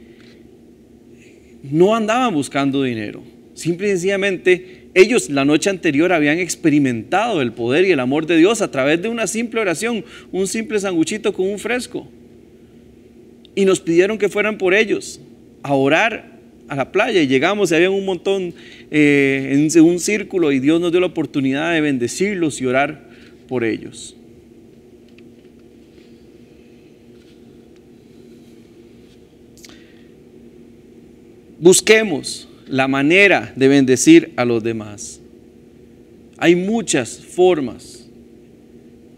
no 1.63 1.95
andaban 1.95 2.33
buscando 2.33 2.83
dinero. 2.83 3.23
Simple 3.55 3.87
y 3.87 3.91
sencillamente 3.91 4.76
ellos 4.93 5.29
la 5.29 5.45
noche 5.45 5.69
anterior 5.69 6.11
habían 6.11 6.39
experimentado 6.39 7.41
el 7.41 7.53
poder 7.53 7.85
y 7.85 7.91
el 7.91 7.99
amor 7.99 8.25
de 8.25 8.37
Dios 8.37 8.61
a 8.61 8.71
través 8.71 9.01
de 9.01 9.09
una 9.09 9.27
simple 9.27 9.61
oración, 9.61 10.03
un 10.31 10.47
simple 10.47 10.79
sanguchito 10.79 11.33
con 11.33 11.47
un 11.47 11.59
fresco. 11.59 12.07
Y 13.55 13.65
nos 13.65 13.79
pidieron 13.79 14.17
que 14.17 14.29
fueran 14.29 14.57
por 14.57 14.73
ellos 14.73 15.19
a 15.63 15.73
orar 15.73 16.37
a 16.67 16.75
la 16.75 16.91
playa 16.91 17.21
y 17.21 17.27
llegamos 17.27 17.71
y 17.71 17.75
había 17.75 17.89
un 17.89 18.05
montón 18.05 18.53
eh, 18.91 19.69
en 19.73 19.83
un 19.83 19.99
círculo 19.99 20.51
y 20.51 20.59
Dios 20.59 20.81
nos 20.81 20.91
dio 20.91 20.99
la 20.99 21.07
oportunidad 21.07 21.73
de 21.73 21.81
bendecirlos 21.81 22.61
y 22.61 22.65
orar 22.65 23.07
por 23.47 23.63
ellos. 23.63 24.15
Busquemos 31.59 32.47
la 32.67 32.87
manera 32.87 33.53
de 33.55 33.67
bendecir 33.67 34.33
a 34.35 34.45
los 34.45 34.63
demás. 34.63 35.19
Hay 36.37 36.55
muchas 36.55 37.17
formas. 37.17 38.07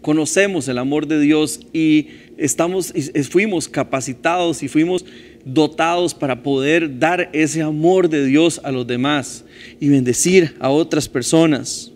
Conocemos 0.02 0.66
el 0.68 0.78
amor 0.78 1.06
de 1.06 1.20
Dios 1.20 1.60
y 1.72 2.08
estamos 2.38 2.92
fuimos 3.30 3.68
capacitados 3.68 4.62
y 4.62 4.68
fuimos 4.68 5.04
dotados 5.44 6.14
para 6.14 6.42
poder 6.42 6.98
dar 6.98 7.28
ese 7.32 7.62
amor 7.62 8.08
de 8.08 8.24
Dios 8.24 8.60
a 8.64 8.72
los 8.72 8.86
demás 8.86 9.44
y 9.78 9.88
bendecir 9.88 10.54
a 10.58 10.70
otras 10.70 11.08
personas. 11.08 11.92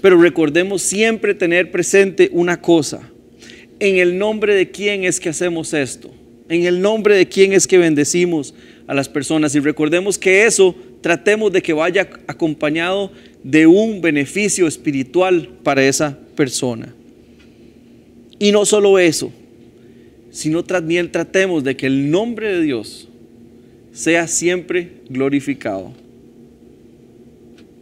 Pero 0.00 0.20
recordemos 0.20 0.82
siempre 0.82 1.34
tener 1.34 1.70
presente 1.70 2.30
una 2.32 2.60
cosa. 2.60 3.10
En 3.80 3.96
el 3.96 4.16
nombre 4.16 4.54
de 4.54 4.70
quién 4.70 5.04
es 5.04 5.18
que 5.18 5.28
hacemos 5.28 5.74
esto? 5.74 6.10
En 6.48 6.64
el 6.64 6.80
nombre 6.80 7.16
de 7.16 7.28
quién 7.28 7.52
es 7.52 7.66
que 7.66 7.78
bendecimos 7.78 8.54
a 8.86 8.94
las 8.94 9.08
personas 9.08 9.54
y 9.54 9.60
recordemos 9.60 10.18
que 10.18 10.44
eso 10.44 10.74
tratemos 11.00 11.52
de 11.52 11.62
que 11.62 11.72
vaya 11.72 12.08
acompañado 12.26 13.10
de 13.42 13.66
un 13.66 14.00
beneficio 14.00 14.66
espiritual 14.66 15.48
para 15.62 15.84
esa 15.84 16.18
persona. 16.34 16.94
Y 18.38 18.52
no 18.52 18.66
solo 18.66 18.98
eso, 18.98 19.32
sino 20.30 20.64
también 20.64 21.10
tratemos 21.10 21.64
de 21.64 21.76
que 21.76 21.86
el 21.86 22.10
nombre 22.10 22.56
de 22.56 22.62
Dios 22.62 23.08
sea 23.92 24.26
siempre 24.26 24.90
glorificado. 25.08 25.92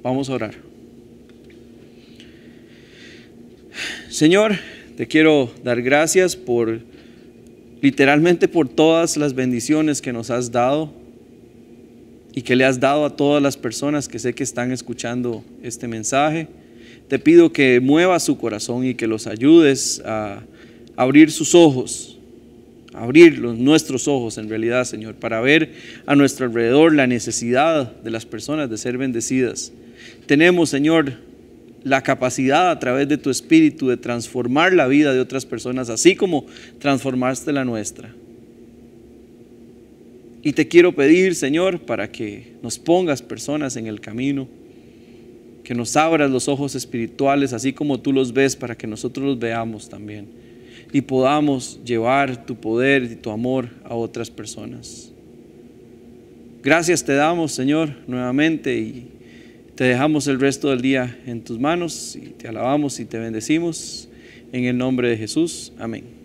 Vamos 0.02 0.28
a 0.28 0.34
orar. 0.34 0.54
Señor, 4.10 4.56
te 4.96 5.06
quiero 5.06 5.50
dar 5.64 5.80
gracias 5.80 6.36
por 6.36 6.80
literalmente 7.82 8.48
por 8.48 8.68
todas 8.68 9.16
las 9.18 9.34
bendiciones 9.34 10.00
que 10.00 10.12
nos 10.12 10.30
has 10.30 10.50
dado 10.50 10.90
y 12.32 12.40
que 12.42 12.56
le 12.56 12.64
has 12.64 12.80
dado 12.80 13.04
a 13.04 13.16
todas 13.16 13.42
las 13.42 13.56
personas 13.58 14.08
que 14.08 14.18
sé 14.18 14.34
que 14.34 14.44
están 14.44 14.72
escuchando 14.72 15.44
este 15.62 15.88
mensaje. 15.88 16.48
te 17.08 17.18
pido 17.18 17.52
que 17.52 17.80
muevas 17.80 18.22
su 18.22 18.38
corazón 18.38 18.86
y 18.86 18.94
que 18.94 19.06
los 19.06 19.26
ayudes 19.26 20.00
a 20.06 20.42
abrir 20.96 21.30
sus 21.30 21.54
ojos, 21.54 22.18
abrir 22.94 23.38
los, 23.38 23.58
nuestros 23.58 24.08
ojos 24.08 24.38
en 24.38 24.48
realidad, 24.48 24.84
Señor, 24.84 25.16
para 25.16 25.40
ver 25.42 25.74
a 26.06 26.16
nuestro 26.16 26.46
alrededor 26.46 26.94
la 26.94 27.06
necesidad 27.06 27.96
de 27.96 28.10
las 28.10 28.24
personas 28.24 28.70
de 28.70 28.78
ser 28.78 28.96
bendecidas. 28.96 29.72
Tenemos, 30.26 30.70
Señor, 30.70 31.14
la 31.84 32.02
capacidad 32.02 32.70
a 32.70 32.78
través 32.78 33.08
de 33.08 33.18
tu 33.18 33.30
espíritu 33.30 33.88
de 33.88 33.96
transformar 33.96 34.72
la 34.72 34.86
vida 34.86 35.12
de 35.12 35.20
otras 35.20 35.46
personas, 35.46 35.88
así 35.88 36.16
como 36.16 36.46
transformaste 36.78 37.52
la 37.52 37.64
nuestra. 37.64 38.14
Y 40.42 40.52
te 40.52 40.66
quiero 40.66 40.92
pedir, 40.94 41.34
Señor, 41.34 41.80
para 41.80 42.10
que 42.10 42.54
nos 42.62 42.78
pongas 42.78 43.22
personas 43.22 43.76
en 43.76 43.86
el 43.86 44.00
camino, 44.00 44.48
que 45.62 45.74
nos 45.74 45.96
abras 45.96 46.30
los 46.30 46.48
ojos 46.48 46.74
espirituales, 46.74 47.52
así 47.52 47.72
como 47.72 48.00
tú 48.00 48.12
los 48.12 48.32
ves, 48.32 48.56
para 48.56 48.76
que 48.76 48.86
nosotros 48.86 49.24
los 49.24 49.38
veamos 49.38 49.88
también 49.88 50.42
y 50.92 51.00
podamos 51.00 51.80
llevar 51.84 52.44
tu 52.44 52.54
poder 52.54 53.04
y 53.04 53.16
tu 53.16 53.30
amor 53.30 53.68
a 53.84 53.94
otras 53.94 54.30
personas. 54.30 55.10
Gracias 56.62 57.02
te 57.02 57.14
damos, 57.14 57.52
Señor, 57.52 57.94
nuevamente 58.06 58.76
y 58.78 59.08
te 59.82 59.88
dejamos 59.88 60.28
el 60.28 60.38
resto 60.38 60.70
del 60.70 60.80
día 60.80 61.18
en 61.26 61.42
tus 61.42 61.58
manos 61.58 62.14
y 62.14 62.28
te 62.28 62.46
alabamos 62.46 63.00
y 63.00 63.04
te 63.04 63.18
bendecimos 63.18 64.08
en 64.52 64.66
el 64.66 64.78
nombre 64.78 65.08
de 65.08 65.16
Jesús. 65.16 65.72
Amén. 65.76 66.21